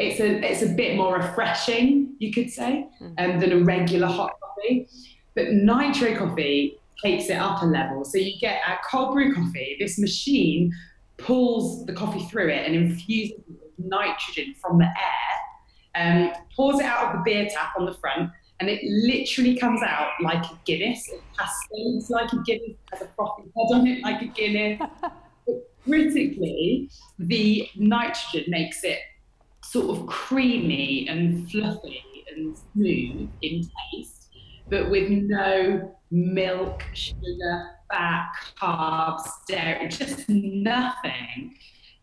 it's 0.00 0.20
a 0.20 0.50
it's 0.50 0.62
a 0.62 0.74
bit 0.74 0.96
more 0.96 1.16
refreshing, 1.16 2.14
you 2.18 2.32
could 2.32 2.50
say, 2.50 2.86
mm. 3.00 3.14
um, 3.18 3.40
than 3.40 3.52
a 3.52 3.58
regular 3.58 4.06
hot 4.06 4.32
coffee. 4.40 4.88
But 5.34 5.52
nitro 5.52 6.16
coffee 6.16 6.78
takes 7.02 7.28
it 7.30 7.36
up 7.36 7.62
a 7.62 7.66
level. 7.66 8.04
So 8.04 8.18
you 8.18 8.38
get 8.38 8.60
a 8.66 8.78
cold 8.88 9.14
brew 9.14 9.34
coffee. 9.34 9.76
This 9.78 9.98
machine 9.98 10.72
pulls 11.16 11.84
the 11.86 11.92
coffee 11.92 12.24
through 12.24 12.48
it 12.48 12.66
and 12.66 12.74
infuses 12.74 13.38
nitrogen 13.78 14.54
from 14.60 14.78
the 14.78 14.84
air, 14.84 15.94
um, 15.94 16.32
pours 16.54 16.78
it 16.80 16.84
out 16.84 17.06
of 17.06 17.12
the 17.12 17.22
beer 17.24 17.48
tap 17.48 17.72
on 17.78 17.86
the 17.86 17.94
front, 17.94 18.30
and 18.60 18.68
it 18.68 18.80
literally 18.84 19.56
comes 19.56 19.82
out 19.82 20.10
like 20.22 20.44
a 20.44 20.58
Guinness. 20.64 21.08
It 21.08 21.22
cascades 21.38 22.10
like 22.10 22.32
a 22.32 22.42
Guinness, 22.44 22.76
has 22.92 23.02
a 23.02 23.08
frothy 23.16 23.42
head 23.42 23.74
on 23.74 23.86
it 23.86 24.02
like 24.02 24.22
a 24.22 24.26
Guinness. 24.26 24.80
but 25.46 25.70
critically, 25.84 26.90
the 27.18 27.68
nitrogen 27.76 28.44
makes 28.48 28.84
it 28.84 28.98
sort 29.70 29.96
of 29.96 30.06
creamy 30.06 31.06
and 31.08 31.48
fluffy 31.48 32.02
and 32.34 32.56
smooth 32.72 33.28
in 33.42 33.68
taste, 33.92 34.30
but 34.68 34.90
with 34.90 35.08
no 35.10 35.94
milk, 36.10 36.82
sugar, 36.92 37.70
fat, 37.88 38.30
carbs, 38.60 39.22
dairy, 39.46 39.88
just 39.88 40.28
nothing. 40.28 41.54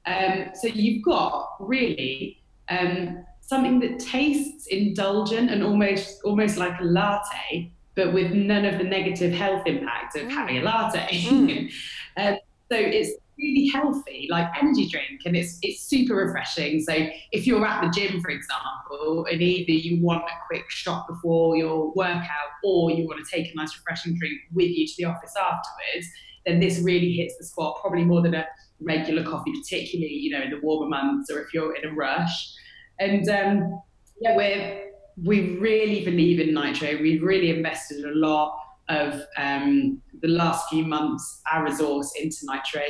Um, 0.06 0.52
so 0.54 0.68
you've 0.68 1.04
got 1.04 1.58
really 1.60 2.42
um, 2.70 3.26
something 3.42 3.82
that 3.82 4.00
tastes 4.00 4.68
indulgent 4.68 5.52
and 5.52 5.62
almost 5.62 6.22
almost 6.24 6.56
like 6.56 6.80
a 6.80 6.86
latte, 6.86 7.72
but 7.96 8.14
with 8.14 8.32
none 8.32 8.64
of 8.64 8.78
the 8.78 8.86
negative 8.86 9.34
health 9.34 9.64
impact 9.66 10.16
of 10.16 10.24
mm. 10.24 10.32
having 10.32 10.60
a 10.60 10.62
latte. 10.62 11.08
Mm. 11.10 11.72
um, 12.18 12.38
so 12.72 12.78
it's 12.78 13.12
really 13.38 13.68
healthy, 13.68 14.28
like 14.30 14.48
energy 14.62 14.88
drink, 14.88 15.22
and 15.26 15.36
it's 15.36 15.60
it's 15.62 15.82
super 15.82 16.16
refreshing. 16.16 16.82
So 16.82 16.94
if 17.32 17.48
you're 17.48 17.66
at 17.66 17.82
the 17.82 17.90
gym, 17.90 18.22
for 18.22 18.30
example, 18.30 19.26
and 19.32 19.42
either 19.42 19.72
you 19.72 20.04
want 20.04 20.24
a 20.24 20.34
quick 20.48 20.70
shot 20.70 21.08
before 21.08 21.56
your 21.56 21.92
workout, 21.94 22.52
or 22.64 22.92
you 22.92 23.06
want 23.08 23.24
to 23.24 23.30
take 23.30 23.52
a 23.52 23.56
nice 23.56 23.76
refreshing 23.78 24.18
drink 24.18 24.40
with 24.54 24.70
you 24.70 24.88
to 24.88 24.94
the 24.98 25.06
office 25.06 25.34
afterwards, 25.36 26.08
then 26.46 26.60
this 26.60 26.80
really 26.80 27.12
hits 27.12 27.38
the 27.38 27.46
spot, 27.46 27.78
probably 27.82 28.04
more 28.04 28.22
than 28.22 28.34
a 28.34 28.46
regular 28.80 29.24
coffee, 29.24 29.52
particularly 29.62 30.14
you 30.14 30.32
know 30.32 30.42
in 30.42 30.52
the 30.52 30.60
warmer 30.62 30.90
months 30.90 31.32
or 31.32 31.40
if 31.40 31.54
you're 31.54 31.76
in 31.76 31.90
a 31.90 31.94
rush. 31.94 32.54
And 33.00 33.28
um, 33.30 33.82
yeah, 34.22 34.36
we're 34.36 34.88
we 35.24 35.58
really 35.58 36.06
believe 36.06 36.40
in 36.40 36.54
Nitro. 36.54 37.02
We've 37.02 37.24
really 37.24 37.50
invested 37.50 38.06
a 38.06 38.16
lot 38.16 38.58
of 38.90 39.22
um, 39.38 40.02
the 40.22 40.28
last 40.28 40.70
few 40.70 40.86
months 40.86 41.42
our 41.52 41.66
resource 41.66 42.14
into 42.20 42.38
Nitro. 42.44 42.82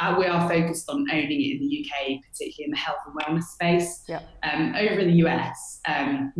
Uh, 0.00 0.16
we 0.18 0.26
are 0.26 0.48
focused 0.48 0.88
on 0.88 1.06
owning 1.10 1.40
it 1.40 1.60
in 1.60 1.68
the 1.68 1.80
UK, 1.84 2.20
particularly 2.30 2.64
in 2.64 2.70
the 2.70 2.76
health 2.76 2.98
and 3.06 3.16
wellness 3.16 3.44
space. 3.44 4.04
Yep. 4.08 4.28
Um, 4.42 4.74
over 4.76 5.00
in 5.00 5.08
the 5.08 5.26
US, 5.26 5.80
um, 5.86 6.32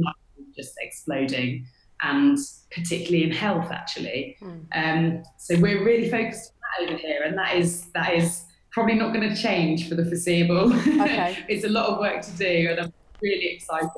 just 0.57 0.75
exploding, 0.81 1.67
and 2.03 2.39
particularly 2.71 3.25
in 3.25 3.33
health, 3.33 3.71
actually. 3.71 4.37
Mm. 4.41 4.67
Um, 4.75 5.23
so 5.39 5.59
we're 5.59 5.85
really 5.85 6.11
focused 6.11 6.53
on 6.53 6.87
that 6.87 6.93
over 6.93 6.99
here, 6.99 7.23
and 7.25 7.37
that 7.39 7.57
is 7.57 7.87
that 7.95 8.15
is 8.15 8.45
probably 8.71 8.95
not 8.95 9.15
going 9.15 9.29
to 9.29 9.41
change 9.41 9.89
for 9.89 9.95
the 9.95 10.05
foreseeable. 10.05 10.73
Okay. 10.73 11.39
it's 11.49 11.65
a 11.65 11.69
lot 11.69 11.87
of 11.87 11.99
work 11.99 12.23
to 12.23 12.31
do, 12.33 12.69
and 12.71 12.81
I'm 12.81 12.93
really 13.23 13.47
excited. 13.55 13.91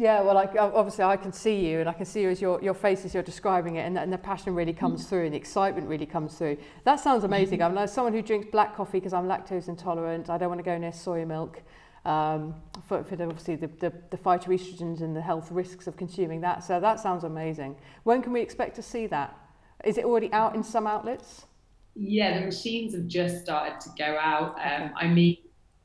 Yeah, 0.00 0.22
well, 0.22 0.34
like 0.34 0.56
obviously 0.56 1.04
I 1.04 1.18
can 1.18 1.30
see 1.30 1.66
you, 1.68 1.80
and 1.80 1.86
I 1.86 1.92
can 1.92 2.06
see 2.06 2.22
you 2.22 2.30
as 2.30 2.40
your, 2.40 2.58
your 2.62 2.72
face 2.72 3.04
as 3.04 3.12
you're 3.12 3.22
describing 3.22 3.76
it, 3.76 3.82
and, 3.82 3.98
and 3.98 4.10
the 4.10 4.16
passion 4.16 4.54
really 4.54 4.72
comes 4.72 5.04
through, 5.04 5.26
and 5.26 5.34
the 5.34 5.36
excitement 5.36 5.86
really 5.88 6.06
comes 6.06 6.38
through. 6.38 6.56
That 6.84 7.00
sounds 7.00 7.22
amazing. 7.22 7.62
I'm 7.62 7.74
like 7.74 7.90
someone 7.90 8.14
who 8.14 8.22
drinks 8.22 8.48
black 8.50 8.74
coffee 8.74 8.98
because 8.98 9.12
I'm 9.12 9.26
lactose 9.26 9.68
intolerant. 9.68 10.30
I 10.30 10.38
don't 10.38 10.48
want 10.48 10.58
to 10.58 10.64
go 10.64 10.78
near 10.78 10.94
soy 10.94 11.26
milk. 11.26 11.60
Um, 12.06 12.54
for, 12.88 13.04
for 13.04 13.14
the, 13.14 13.24
obviously 13.24 13.56
the, 13.56 13.66
the, 13.66 13.92
the 14.08 14.16
phytoestrogens 14.16 15.02
and 15.02 15.14
the 15.14 15.20
health 15.20 15.52
risks 15.52 15.86
of 15.86 15.98
consuming 15.98 16.40
that. 16.40 16.64
So 16.64 16.80
that 16.80 16.98
sounds 16.98 17.24
amazing. 17.24 17.76
When 18.04 18.22
can 18.22 18.32
we 18.32 18.40
expect 18.40 18.76
to 18.76 18.82
see 18.82 19.06
that? 19.08 19.38
Is 19.84 19.98
it 19.98 20.06
already 20.06 20.32
out 20.32 20.54
in 20.54 20.62
some 20.62 20.86
outlets? 20.86 21.44
Yeah, 21.94 22.40
the 22.40 22.46
machines 22.46 22.94
have 22.94 23.06
just 23.06 23.42
started 23.42 23.80
to 23.80 23.90
go 23.98 24.16
out. 24.18 24.56
Um, 24.64 24.92
I 24.96 25.08
mean, 25.08 25.36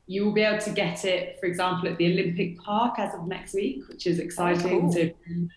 you 0.06 0.24
will 0.24 0.32
be 0.32 0.42
able 0.42 0.60
to 0.60 0.70
get 0.70 1.04
it, 1.04 1.38
for 1.40 1.46
example, 1.46 1.88
at 1.88 1.98
the 1.98 2.12
Olympic 2.12 2.58
Park 2.60 2.98
as 2.98 3.12
of 3.14 3.26
next 3.26 3.54
week, 3.54 3.88
which 3.88 4.06
is 4.06 4.20
exciting. 4.20 4.78
Oh, 4.78 4.80
cool. 4.82 4.92
So 4.92 5.00
you 5.00 5.48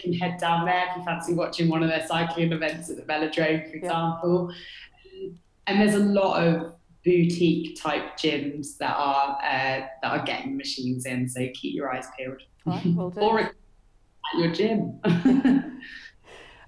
can 0.00 0.12
head 0.12 0.38
down 0.38 0.66
there 0.66 0.86
if 0.90 0.96
you 0.96 1.04
fancy 1.04 1.34
watching 1.34 1.68
one 1.68 1.82
of 1.82 1.88
their 1.88 2.06
cycling 2.06 2.52
events 2.52 2.88
at 2.90 2.96
the 2.96 3.02
Velodrome, 3.02 3.68
for 3.68 3.76
example. 3.76 4.54
Yeah. 5.12 5.30
And 5.66 5.80
there's 5.80 5.94
a 5.94 6.04
lot 6.04 6.46
of 6.46 6.74
boutique 7.04 7.80
type 7.80 8.16
gyms 8.16 8.76
that 8.78 8.94
are 8.96 9.36
uh, 9.42 9.86
that 10.02 10.04
are 10.04 10.24
getting 10.24 10.56
machines 10.56 11.04
in. 11.04 11.28
So 11.28 11.48
keep 11.54 11.74
your 11.74 11.92
eyes 11.92 12.06
peeled. 12.16 12.42
Right, 12.64 12.86
or 13.16 13.40
at 13.40 13.54
your 14.36 14.52
gym. 14.52 15.00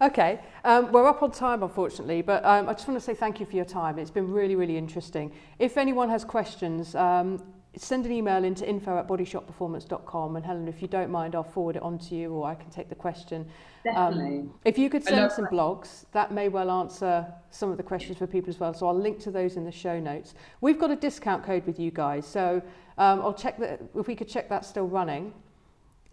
Okay, 0.03 0.41
um, 0.65 0.91
we're 0.93 1.07
up 1.07 1.23
on 1.23 1.31
time, 1.31 1.63
unfortunately, 1.63 2.23
but 2.23 2.43
um, 2.43 2.71
I 2.71 2.73
just 2.73 2.89
want 2.89 2.99
to 2.99 3.05
say 3.05 3.13
thank 3.13 3.39
you 3.39 3.45
for 3.45 3.55
your 3.55 3.67
time. 3.67 3.99
It's 3.99 4.11
been 4.11 4.33
really, 4.33 4.57
really 4.57 4.79
interesting. 4.79 5.31
If 5.59 5.77
anyone 5.77 6.09
has 6.09 6.25
questions, 6.25 6.95
um, 6.95 7.43
send 7.77 8.07
an 8.07 8.13
email 8.13 8.43
into 8.45 8.67
info 8.67 8.99
at 8.99 9.07
bodyshopperformance.com 9.07 10.37
and 10.37 10.45
Helen, 10.45 10.69
if 10.69 10.81
you 10.81 10.89
don't 10.89 11.11
mind, 11.11 11.35
I'll 11.35 11.45
forward 11.45 11.77
it 11.77 11.83
on 11.83 11.99
to 11.99 12.15
you 12.15 12.33
or 12.33 12.49
I 12.49 12.55
can 12.55 12.71
take 12.71 12.89
the 12.89 12.95
question. 12.95 13.47
Definitely. 13.85 14.39
Um, 14.39 14.55
if 14.65 14.79
you 14.79 14.89
could 14.89 15.05
send 15.05 15.31
some 15.33 15.47
blogs, 15.47 16.07
that 16.13 16.33
may 16.33 16.49
well 16.49 16.71
answer 16.71 17.27
some 17.51 17.71
of 17.71 17.77
the 17.77 17.83
questions 17.83 18.17
for 18.17 18.27
people 18.27 18.49
as 18.49 18.59
well. 18.59 18.73
So 18.73 18.89
I'll 18.89 18.99
link 18.99 19.21
to 19.21 19.31
those 19.31 19.57
in 19.57 19.65
the 19.65 19.73
show 19.73 20.01
notes. 20.01 20.35
We've 20.63 20.79
got 20.79 20.91
a 20.91 20.97
discount 20.97 21.45
code 21.45 21.67
with 21.67 21.79
you 21.79 21.91
guys, 21.91 22.27
so 22.27 22.63
um, 22.97 23.21
I'll 23.21 23.35
check 23.35 23.59
that 23.59 23.83
if 23.95 24.09
we 24.09 24.15
could 24.15 24.29
check 24.29 24.49
that's 24.49 24.67
still 24.67 24.87
running. 24.87 25.35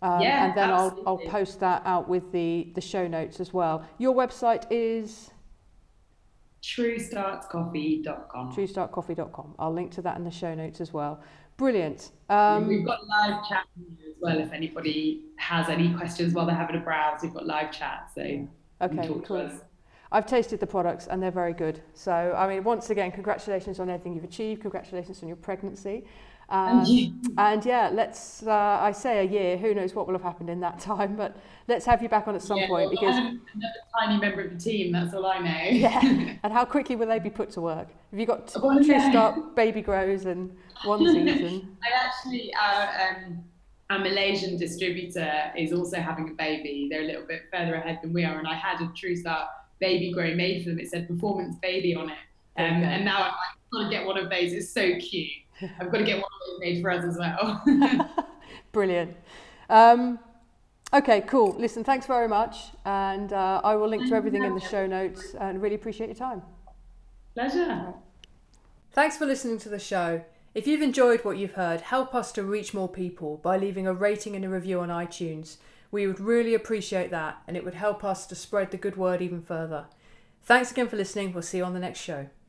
Um, 0.02 0.22
yeah, 0.22 0.46
and 0.46 0.58
then 0.58 0.70
I'll, 0.70 1.04
I'll 1.08 1.18
post 1.18 1.60
that 1.62 1.82
out 1.86 2.08
with 2.08 2.32
the, 2.32 2.72
the 2.76 2.82
show 2.82 3.08
notes 3.08 3.40
as 3.40 3.54
well. 3.54 3.88
Your 3.98 4.16
website 4.16 4.66
is? 4.70 5.32
truestartscoffee.com. 6.64 8.54
Truestartcoffee.com. 8.54 9.56
I'll 9.58 9.74
link 9.74 9.92
to 9.92 10.02
that 10.04 10.18
in 10.18 10.24
the 10.24 10.32
show 10.32 10.54
notes 10.54 10.82
as 10.82 10.94
well. 10.94 11.22
Brilliant. 11.56 12.12
Um, 12.30 12.68
we've 12.68 12.86
got 12.86 13.00
live 13.08 13.48
chat 13.48 13.66
as 13.80 14.14
well. 14.20 14.38
If 14.38 14.52
anybody 14.52 15.26
has 15.38 15.70
any 15.70 15.94
questions 15.94 16.34
while 16.34 16.46
they're 16.46 16.56
having 16.56 16.76
a 16.76 16.80
browse, 16.80 17.22
we've 17.24 17.34
got 17.34 17.48
live 17.48 17.72
chat. 17.72 18.12
So 18.14 18.48
okay, 18.82 19.10
cool. 19.26 19.52
I've 20.12 20.26
tasted 20.26 20.60
the 20.60 20.68
products 20.68 21.08
and 21.08 21.22
they're 21.22 21.32
very 21.32 21.54
good. 21.54 21.82
So, 21.94 22.34
I 22.38 22.48
mean, 22.48 22.64
once 22.64 22.90
again, 22.92 23.12
congratulations 23.12 23.80
on 23.80 23.90
everything 23.90 24.14
you've 24.14 24.24
achieved. 24.24 24.62
Congratulations 24.62 25.22
on 25.22 25.28
your 25.28 25.38
pregnancy. 25.38 26.06
Um, 26.50 26.86
and 27.38 27.66
yeah, 27.66 27.90
let's, 27.94 28.44
uh, 28.44 28.80
I 28.82 28.92
say 28.94 29.20
a 29.20 29.24
year, 29.24 29.58
who 29.58 29.74
knows 29.74 29.94
what 29.94 30.08
will 30.08 30.14
have 30.14 30.24
happened 30.24 30.50
in 30.50 30.60
that 30.62 30.80
time, 30.92 31.16
but 31.16 31.36
let's 31.68 31.86
have 31.86 32.02
you 32.02 32.10
back 32.10 32.28
on 32.28 32.36
at 32.36 32.42
some 32.42 32.58
yeah, 32.58 32.68
point 32.68 32.86
well, 32.86 32.90
because. 32.92 33.18
another 33.18 33.40
tiny 34.00 34.20
member 34.20 34.42
of 34.42 34.52
the 34.52 34.58
team, 34.58 34.92
that's 34.92 35.14
all 35.14 35.26
I 35.26 35.40
know. 35.40 35.70
yeah. 35.72 36.36
And 36.44 36.54
how 36.54 36.66
quickly 36.66 36.96
will 36.96 37.08
they 37.08 37.20
be 37.20 37.30
put 37.30 37.52
to 37.52 37.62
work? 37.62 37.90
Have 38.12 38.20
you 38.20 38.26
got 38.26 38.52
well, 38.62 38.78
True 38.78 38.86
yeah. 38.86 39.10
Start, 39.10 39.56
Baby 39.56 39.82
Grows, 39.82 40.26
and 40.26 40.56
one 40.86 41.00
season? 41.06 41.78
I 41.84 42.06
actually, 42.06 42.54
uh, 42.54 42.88
um, 43.04 43.44
our 43.90 44.00
Malaysian 44.00 44.58
distributor 44.58 45.52
is 45.58 45.74
also 45.74 45.98
having 46.00 46.30
a 46.30 46.34
baby. 46.34 46.88
They're 46.90 47.02
a 47.02 47.08
little 47.08 47.26
bit 47.26 47.44
further 47.52 47.76
ahead 47.76 48.00
than 48.02 48.14
we 48.14 48.24
are, 48.24 48.38
and 48.38 48.48
I 48.48 48.56
had 48.56 48.82
a 48.82 48.92
True 48.96 49.16
Start 49.16 49.50
baby 49.80 50.12
grow 50.12 50.34
made 50.34 50.64
for 50.64 50.70
them. 50.70 50.80
It 50.80 50.90
said 50.90 51.08
performance 51.08 51.58
baby 51.62 51.96
on 51.96 52.10
it. 52.10 52.18
Um, 52.58 52.78
okay. 52.78 52.86
And 52.86 53.06
now 53.06 53.18
I'm 53.18 53.32
like, 53.32 53.90
to 53.90 53.90
get 53.90 54.06
one 54.06 54.18
of 54.18 54.30
those. 54.30 54.54
It's 54.54 54.70
so 54.70 54.96
cute. 55.00 55.30
I've 55.80 55.92
got 55.92 55.98
to 56.00 56.04
get 56.04 56.16
one 56.16 56.24
of 56.24 56.48
those 56.50 56.60
made 56.60 56.82
for 56.82 56.92
us 56.92 57.04
as 57.04 57.18
well. 57.18 57.64
Brilliant. 58.72 59.16
Um, 59.70 60.20
okay, 60.94 61.22
cool. 61.22 61.56
Listen, 61.58 61.84
thanks 61.84 62.06
very 62.06 62.28
much. 62.28 62.58
And 62.86 63.34
uh, 63.34 63.62
I 63.64 63.76
will 63.76 63.88
link 63.88 64.08
to 64.10 64.16
everything 64.16 64.44
in 64.44 64.54
the 64.54 64.62
show 64.62 64.86
notes 64.86 65.36
and 65.40 65.62
really 65.62 65.76
appreciate 65.76 66.08
your 66.08 66.16
time. 66.16 66.42
Pleasure. 67.34 67.94
Thanks 68.92 69.18
for 69.18 69.26
listening 69.26 69.60
to 69.60 69.70
the 69.70 69.80
show. 69.80 70.24
If 70.56 70.66
you've 70.66 70.82
enjoyed 70.82 71.24
what 71.24 71.38
you've 71.38 71.54
heard, 71.54 71.82
help 71.82 72.16
us 72.16 72.32
to 72.32 72.44
reach 72.44 72.74
more 72.74 72.90
people 72.90 73.38
by 73.38 73.58
leaving 73.58 73.86
a 73.86 73.94
rating 73.94 74.36
and 74.36 74.44
a 74.44 74.50
review 74.50 74.80
on 74.80 74.90
iTunes. 74.90 75.58
We 75.92 76.08
would 76.08 76.20
really 76.20 76.54
appreciate 76.56 77.12
that 77.12 77.42
and 77.48 77.56
it 77.56 77.64
would 77.64 77.76
help 77.76 78.04
us 78.04 78.26
to 78.28 78.36
spread 78.36 78.72
the 78.72 78.78
good 78.78 78.98
word 78.98 79.22
even 79.22 79.42
further. 79.42 79.86
Thanks 80.44 80.72
again 80.72 80.88
for 80.88 80.96
listening. 80.96 81.32
We'll 81.32 81.44
see 81.44 81.58
you 81.58 81.64
on 81.64 81.74
the 81.74 81.80
next 81.80 82.00
show. 82.00 82.30